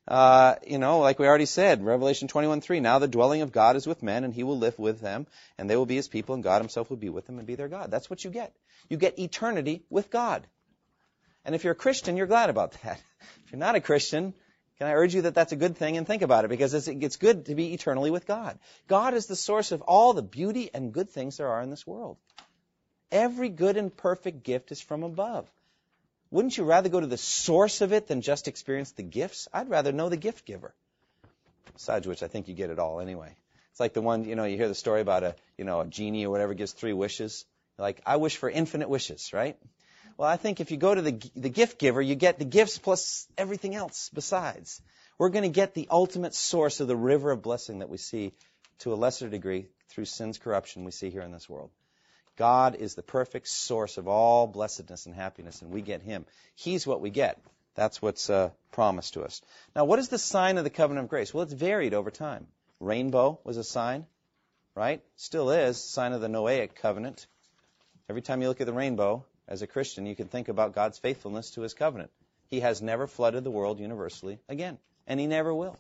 [0.08, 2.82] uh, you know, like we already said, Revelation 21:3.
[2.82, 5.28] Now the dwelling of God is with men, and He will live with them,
[5.58, 7.56] and they will be His people, and God Himself will be with them and be
[7.56, 7.90] their God.
[7.90, 8.54] That's what you get.
[8.90, 10.46] You get eternity with God.
[11.46, 13.02] And if you're a Christian, you're glad about that.
[13.46, 14.34] If you're not a Christian,
[14.78, 17.18] can I urge you that that's a good thing and think about it because it's
[17.18, 18.58] good to be eternally with God.
[18.88, 21.86] God is the source of all the beauty and good things there are in this
[21.86, 22.18] world.
[23.12, 25.48] Every good and perfect gift is from above.
[26.32, 29.48] Wouldn't you rather go to the source of it than just experience the gifts?
[29.54, 30.74] I'd rather know the gift giver.
[31.74, 33.36] Besides which, I think you get it all anyway.
[33.70, 35.86] It's like the one, you know, you hear the story about a, you know, a
[35.86, 37.46] genie or whatever gives three wishes.
[37.78, 39.58] Like, I wish for infinite wishes, right?
[40.24, 42.78] Well, I think if you go to the, the gift giver, you get the gifts
[42.78, 44.82] plus everything else besides.
[45.18, 48.32] We're going to get the ultimate source of the river of blessing that we see
[48.80, 51.72] to a lesser degree through sin's corruption we see here in this world.
[52.38, 56.26] God is the perfect source of all blessedness and happiness, and we get Him.
[56.56, 57.38] He's what we get.
[57.76, 59.42] That's what's uh, promised to us.
[59.76, 61.34] Now, what is the sign of the covenant of grace?
[61.34, 62.48] Well, it's varied over time.
[62.80, 64.06] Rainbow was a sign,
[64.74, 65.02] right?
[65.18, 67.28] Still is, sign of the Noahic covenant.
[68.08, 70.98] Every time you look at the rainbow, as a Christian, you can think about God's
[70.98, 72.12] faithfulness to His covenant.
[72.50, 74.78] He has never flooded the world universally again,
[75.08, 75.78] and He never will.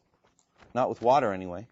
[0.73, 1.67] Not with water, anyway.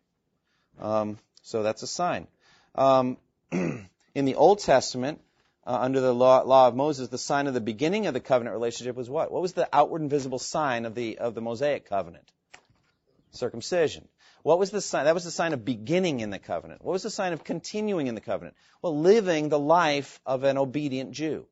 [0.79, 2.27] Um, so that's a sign.
[2.75, 3.17] Um,
[3.51, 5.21] In the Old Testament,
[5.65, 8.53] uh, under the law, law, of Moses, the sign of the beginning of the covenant
[8.53, 9.31] relationship was what?
[9.31, 12.29] What was the outward and visible sign of the of the Mosaic covenant?
[13.31, 14.07] Circumcision.
[14.43, 15.05] What was the sign?
[15.05, 16.83] That was the sign of beginning in the covenant.
[16.83, 18.55] What was the sign of continuing in the covenant?
[18.81, 21.45] Well, living the life of an obedient Jew.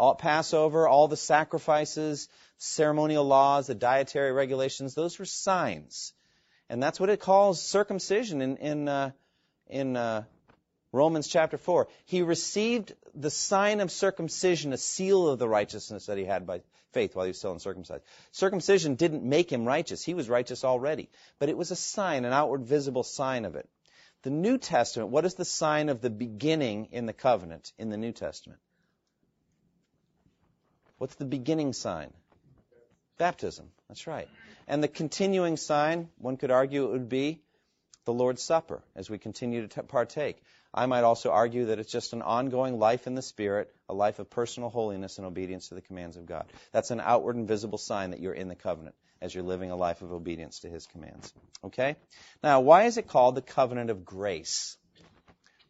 [0.00, 6.14] All Passover, all the sacrifices, ceremonial laws, the dietary regulations, those were signs.
[6.70, 9.10] And that's what it calls circumcision in, in, uh,
[9.66, 10.22] in uh,
[10.90, 11.86] Romans chapter 4.
[12.06, 16.62] He received the sign of circumcision, a seal of the righteousness that he had by
[16.92, 18.02] faith while he was still uncircumcised.
[18.32, 20.02] Circumcision didn't make him righteous.
[20.02, 21.10] He was righteous already.
[21.38, 23.68] But it was a sign, an outward visible sign of it.
[24.22, 27.98] The New Testament, what is the sign of the beginning in the covenant in the
[27.98, 28.60] New Testament?
[31.00, 32.12] What's the beginning sign?
[33.16, 33.70] Baptism.
[33.88, 34.28] That's right.
[34.68, 37.40] And the continuing sign, one could argue it would be
[38.04, 40.42] the Lord's Supper as we continue to partake.
[40.74, 44.18] I might also argue that it's just an ongoing life in the Spirit, a life
[44.18, 46.52] of personal holiness and obedience to the commands of God.
[46.70, 49.76] That's an outward and visible sign that you're in the covenant as you're living a
[49.76, 51.32] life of obedience to His commands.
[51.64, 51.96] Okay?
[52.42, 54.76] Now, why is it called the covenant of grace?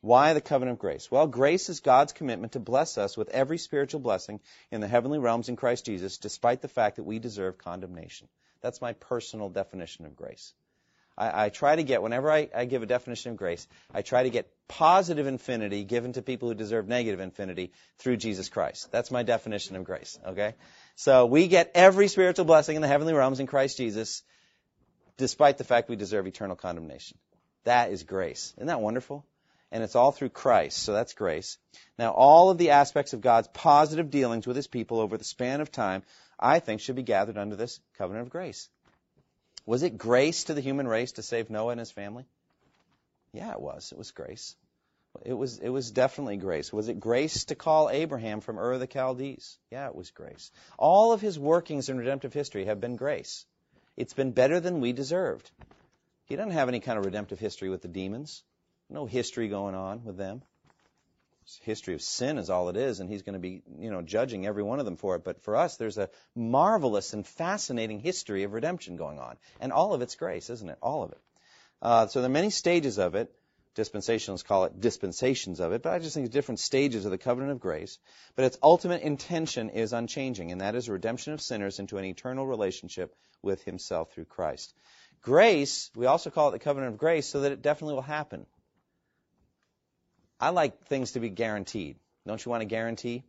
[0.03, 1.11] Why the covenant of grace?
[1.11, 4.41] Well, grace is God's commitment to bless us with every spiritual blessing
[4.71, 8.29] in the heavenly realms in Christ Jesus, despite the fact that we deserve condemnation.
[8.63, 10.55] That's my personal definition of grace.
[11.19, 14.23] I, I try to get, whenever I, I give a definition of grace, I try
[14.23, 18.91] to get positive infinity given to people who deserve negative infinity through Jesus Christ.
[18.91, 20.55] That's my definition of grace, okay?
[20.97, 24.23] So we get every spiritual blessing in the heavenly realms in Christ Jesus,
[25.19, 27.19] despite the fact we deserve eternal condemnation.
[27.65, 28.55] That is grace.
[28.57, 29.27] Isn't that wonderful?
[29.73, 31.59] And it's all through Christ, so that's grace.
[31.99, 35.61] Now, all of the aspects of God's positive dealings with his people over the span
[35.61, 36.03] of time,
[36.39, 38.69] I think, should be gathered under this covenant of grace.
[39.67, 42.25] Was it grace to the human race to save Noah and his family?
[43.33, 43.93] Yeah, it was.
[43.93, 44.57] It was grace.
[45.25, 46.73] It was, it was definitely grace.
[46.73, 49.59] Was it grace to call Abraham from Ur of the Chaldees?
[49.71, 50.51] Yeah, it was grace.
[50.79, 53.45] All of his workings in redemptive history have been grace.
[53.97, 55.51] It's been better than we deserved.
[56.27, 58.43] He doesn't have any kind of redemptive history with the demons.
[58.91, 60.43] No history going on with them
[61.63, 64.47] history of sin is all it is, and he's going to be, you know, judging
[64.47, 65.25] every one of them for it.
[65.25, 69.95] But for us, there's a marvelous and fascinating history of redemption going on, and all
[69.95, 70.79] of it's grace, isn't it?
[70.83, 71.21] All of it.
[71.83, 73.33] Uh, so there are many stages of it.
[73.77, 77.19] Dispensationalists call it dispensations of it, but I just think it's different stages of the
[77.19, 77.99] covenant of grace.
[78.35, 82.47] But its ultimate intention is unchanging, and that is redemption of sinners into an eternal
[82.47, 84.75] relationship with Himself through Christ.
[85.23, 88.45] Grace, we also call it the covenant of grace, so that it definitely will happen.
[90.41, 91.97] I like things to be guaranteed.
[92.27, 93.25] Don't you want a guarantee?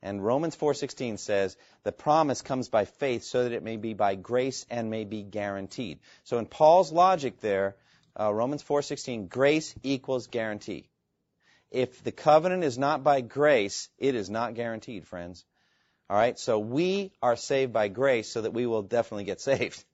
[0.00, 4.14] And Romans 4:16 says, "The promise comes by faith so that it may be by
[4.14, 7.76] grace and may be guaranteed." So in Paul's logic there,
[8.18, 10.88] uh, Romans 4:16, grace equals guarantee.
[11.70, 15.44] If the covenant is not by grace, it is not guaranteed, friends.
[16.08, 16.38] All right?
[16.38, 19.84] So we are saved by grace so that we will definitely get saved.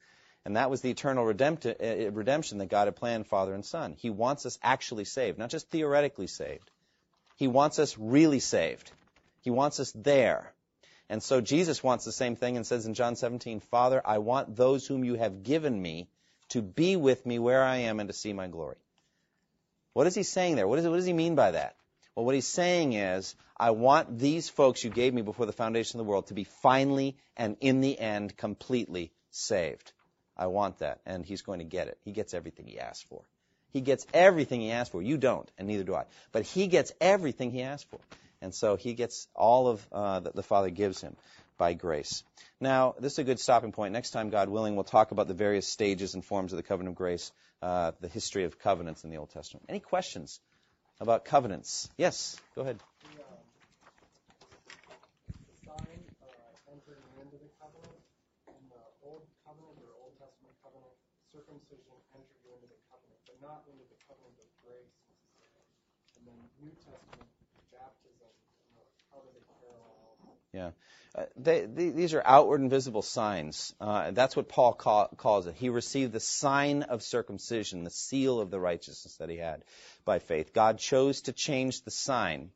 [0.45, 3.95] And that was the eternal uh, redemption that God had planned, Father and Son.
[3.99, 6.71] He wants us actually saved, not just theoretically saved.
[7.37, 8.91] He wants us really saved.
[9.41, 10.53] He wants us there.
[11.09, 14.57] And so Jesus wants the same thing and says in John 17, Father, I want
[14.57, 16.09] those whom you have given me
[16.51, 18.77] to be with me where I am and to see my glory.
[19.95, 20.69] What is he saying there?
[20.69, 21.77] What, is, what does he mean by that?
[22.15, 25.99] Well, what he's saying is, I want these folks you gave me before the foundation
[25.99, 29.93] of the world to be finally and in the end completely saved.
[30.37, 31.01] I want that.
[31.07, 31.99] And he's going to get it.
[32.05, 33.23] He gets everything he asks for.
[33.73, 35.03] He gets everything he asks for.
[35.03, 36.05] You don't, and neither do I.
[36.33, 37.99] But he gets everything he asks for.
[38.41, 41.17] And so he gets all of uh, that the Father gives him
[41.59, 42.23] by grace.
[42.61, 43.93] Now, this is a good stopping point.
[43.93, 46.95] Next time, God willing, we'll talk about the various stages and forms of the covenant
[46.95, 47.33] of grace,
[47.63, 49.67] uh, the history of covenants in the Old Testament.
[49.69, 50.41] Any questions
[51.01, 51.89] about covenants?
[51.97, 52.79] Yes, go ahead.
[61.35, 64.97] circumcision entered you into the covenant, but not into the covenant of grace.
[66.17, 67.29] And then New Testament
[67.71, 68.33] baptism?
[70.53, 70.71] Yeah.
[71.17, 73.75] Uh, they, they, these are outward and visible signs.
[73.81, 75.55] Uh, that's what Paul call, calls it.
[75.57, 79.63] He received the sign of circumcision, the seal of the righteousness that he had
[80.05, 80.55] by faith.
[80.55, 82.51] God chose to change the sign.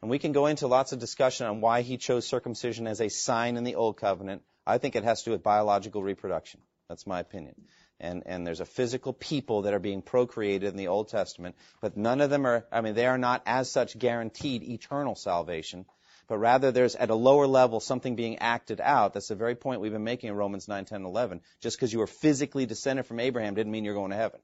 [0.00, 3.10] And we can go into lots of discussion on why he chose circumcision as a
[3.10, 4.42] sign in the Old Covenant.
[4.66, 6.60] I think it has to do with biological reproduction.
[6.88, 7.54] That's my opinion
[8.00, 11.96] and, and there's a physical people that are being procreated in the Old Testament, but
[11.96, 15.84] none of them are, I mean, they are not as such guaranteed eternal salvation,
[16.28, 19.14] but rather there's at a lower level something being acted out.
[19.14, 21.40] That's the very point we've been making in Romans 9, 10, 11.
[21.60, 24.40] Just because you were physically descended from Abraham didn't mean you're going to heaven.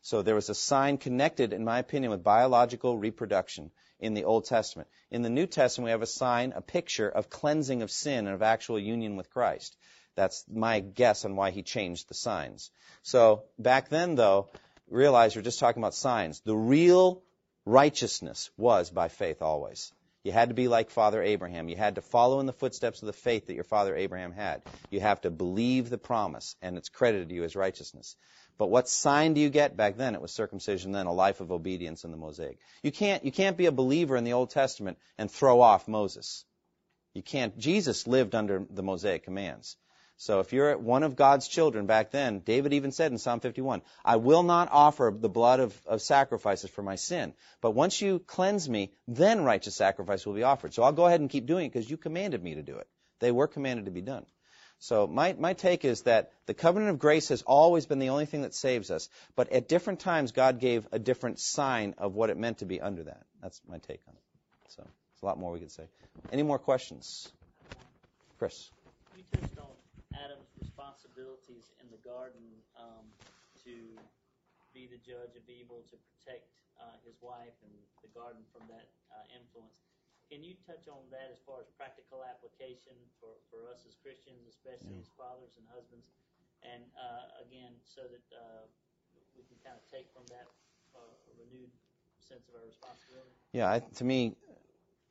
[0.00, 3.70] So there was a sign connected, in my opinion, with biological reproduction
[4.00, 4.88] in the Old Testament.
[5.10, 8.34] In the New Testament, we have a sign, a picture of cleansing of sin and
[8.34, 9.76] of actual union with Christ.
[10.14, 12.70] That's my guess on why he changed the signs.
[13.02, 14.50] So back then, though,
[14.88, 16.40] realize we're just talking about signs.
[16.40, 17.22] The real
[17.64, 19.92] righteousness was by faith always.
[20.24, 21.68] You had to be like Father Abraham.
[21.68, 24.62] You had to follow in the footsteps of the faith that your father Abraham had.
[24.90, 28.14] You have to believe the promise, and it's credited to you as righteousness.
[28.56, 29.76] But what sign do you get?
[29.76, 32.58] Back then, it was circumcision, then a life of obedience in the Mosaic.
[32.84, 36.44] You can't, you can't be a believer in the Old Testament and throw off Moses.
[37.14, 37.58] You can't.
[37.58, 39.76] Jesus lived under the Mosaic commands.
[40.22, 43.82] So if you're one of God's children back then, David even said in Psalm 51,
[44.04, 47.34] I will not offer the blood of, of, sacrifices for my sin.
[47.60, 50.74] But once you cleanse me, then righteous sacrifice will be offered.
[50.74, 52.86] So I'll go ahead and keep doing it because you commanded me to do it.
[53.18, 54.24] They were commanded to be done.
[54.78, 58.26] So my, my take is that the covenant of grace has always been the only
[58.26, 59.08] thing that saves us.
[59.34, 62.80] But at different times, God gave a different sign of what it meant to be
[62.80, 63.24] under that.
[63.42, 64.22] That's my take on it.
[64.68, 65.88] So there's a lot more we could say.
[66.32, 67.28] Any more questions?
[68.38, 68.70] Chris.
[69.16, 69.66] You touched on
[70.14, 70.70] Adam's
[71.22, 72.42] responsibilities in the garden
[72.74, 73.06] um,
[73.62, 73.94] to
[74.74, 76.50] be the judge of evil, to protect
[76.80, 79.78] uh, his wife and the garden from that uh, influence.
[80.32, 84.48] Can you touch on that as far as practical application for, for us as Christians,
[84.48, 85.04] especially Yeah.
[85.04, 86.08] as fathers and husbands?
[86.64, 88.64] And uh, again, so that uh,
[89.36, 90.48] we can kind of take from that
[90.96, 91.70] uh, a renewed
[92.24, 93.34] sense of our responsibility.
[93.52, 94.32] Yeah, I, to me,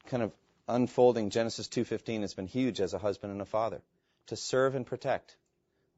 [0.09, 0.31] kind of
[0.67, 3.81] unfolding Genesis 2:15 has been huge as a husband and a father
[4.27, 5.35] to serve and protect.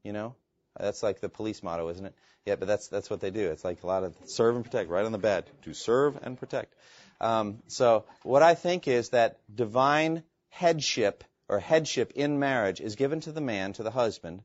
[0.03, 0.35] You know,
[0.77, 2.13] that's like the police motto, isn't it?
[2.45, 3.51] Yeah, but that's that's what they do.
[3.51, 5.45] It's like a lot of serve and protect right on the bed.
[5.63, 6.73] To serve and protect.
[7.21, 13.21] Um, so what I think is that divine headship or headship in marriage is given
[13.21, 14.43] to the man, to the husband,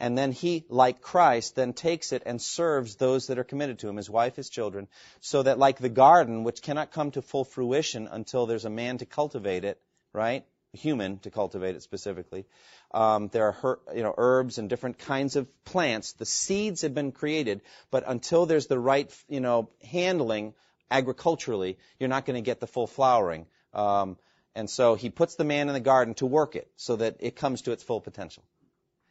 [0.00, 3.88] and then he, like Christ, then takes it and serves those that are committed to
[3.88, 4.88] him, his wife, his children,
[5.20, 8.98] so that like the garden, which cannot come to full fruition until there's a man
[8.98, 9.80] to cultivate it,
[10.12, 10.44] right?
[10.74, 12.46] Human to cultivate it specifically.
[12.92, 16.12] Um, there are her, you know herbs and different kinds of plants.
[16.12, 20.54] The seeds have been created, but until there's the right you know handling
[20.90, 23.46] agriculturally, you're not going to get the full flowering.
[23.72, 24.16] Um,
[24.54, 27.34] and so he puts the man in the garden to work it so that it
[27.34, 28.44] comes to its full potential.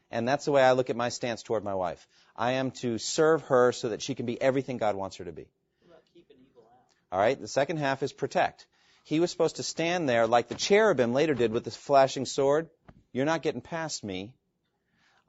[0.10, 2.08] And that's the way I look at my stance toward my wife.
[2.36, 5.32] I am to serve her so that she can be everything God wants her to
[5.32, 5.48] be.
[5.82, 7.18] What about keeping evil out?
[7.18, 7.40] All right?
[7.40, 8.66] The second half is protect.
[9.04, 12.70] He was supposed to stand there like the cherubim later did with the flashing sword.
[13.12, 14.34] You're not getting past me.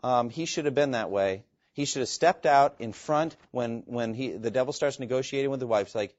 [0.02, 1.44] Um, he should have been that way.
[1.72, 5.60] He should have stepped out in front when, when he, the devil starts negotiating with
[5.60, 5.88] the wife.
[5.88, 6.14] It's like,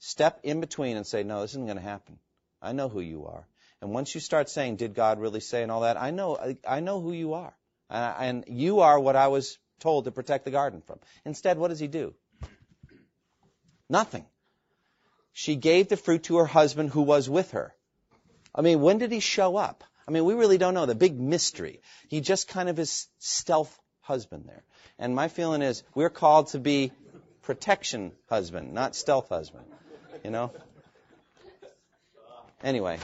[0.00, 2.18] step in between and say, no, this isn't going to happen.
[2.60, 3.46] I know who you are.
[3.80, 6.58] And once you start saying, did God really say and all that, I know, I,
[6.68, 7.54] I know who you are.
[7.88, 10.98] Uh, and you are what I was told to protect the garden from.
[11.24, 12.14] Instead, what does he do?
[13.88, 14.26] Nothing.
[15.32, 17.74] She gave the fruit to her husband who was with her.
[18.54, 19.84] I mean, when did he show up?
[20.06, 20.86] I mean, we really don't know.
[20.86, 21.80] The big mystery.
[22.08, 24.64] He just kind of is stealth husband there.
[24.98, 26.92] And my feeling is we're called to be
[27.42, 29.66] protection husband, not stealth husband.
[30.24, 30.52] You know?
[32.62, 32.98] Anyway,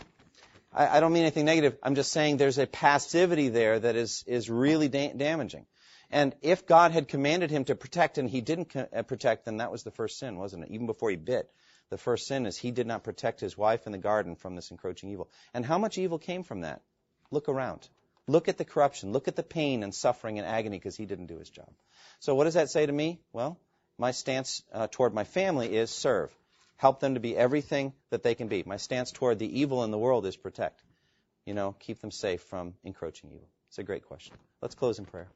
[0.73, 1.79] I, I don't mean anything negative.
[1.83, 5.67] I'm just saying there's a passivity there that is, is really da- damaging.
[6.11, 9.57] And if God had commanded him to protect and he didn't co- uh, protect, then
[9.59, 10.71] that was the first sin, wasn't it?
[10.71, 11.51] Even before he bit.
[11.91, 14.71] The first sin is he did not protect his wife in the garden from this
[14.71, 15.31] encroaching evil.
[15.55, 16.83] And how much evil came from that?
[17.31, 17.89] Look around.
[18.27, 19.13] Look at the corruption.
[19.13, 21.71] Look at the pain and suffering and agony because he didn't do his job.
[22.19, 23.21] So what does that say to me?
[23.33, 23.59] Well,
[23.99, 26.31] my stance uh, toward my family is serve.
[26.77, 28.63] Help them to be everything that they can be.
[28.67, 30.83] My stance toward the evil in the world is protect.
[31.47, 33.49] You know, keep them safe from encroaching evil.
[33.69, 34.35] It's a great question.
[34.61, 35.29] Let's close in prayer.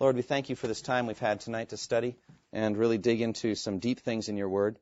[0.00, 2.16] Lord, we thank you for this time we've had tonight to study
[2.52, 4.76] and really dig into some deep things in your word.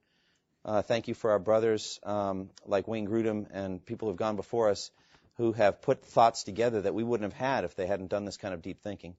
[0.66, 4.68] Uh, thank you for our brothers um, like Wayne Grudem and people who've gone before
[4.68, 4.90] us
[5.36, 8.36] who have put thoughts together that we wouldn't have had if they hadn't done this
[8.36, 9.14] kind of deep thinking.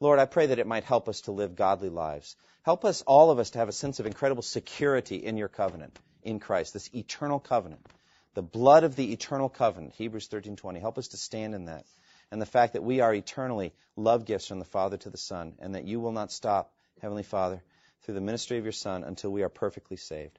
[0.00, 2.36] Lord, I pray that it might help us to live godly lives.
[2.62, 5.98] Help us, all of us, to have a sense of incredible security in your covenant,
[6.22, 7.86] in Christ, this eternal covenant.
[8.34, 10.78] The blood of the eternal covenant, Hebrews 13:20.
[10.78, 11.86] Help us to stand in that.
[12.30, 15.54] And the fact that we are eternally love gifts from the Father to the Son,
[15.58, 16.70] and that you will not stop,
[17.00, 17.62] Heavenly Father,
[18.02, 20.38] through the ministry of your Son until we are perfectly saved.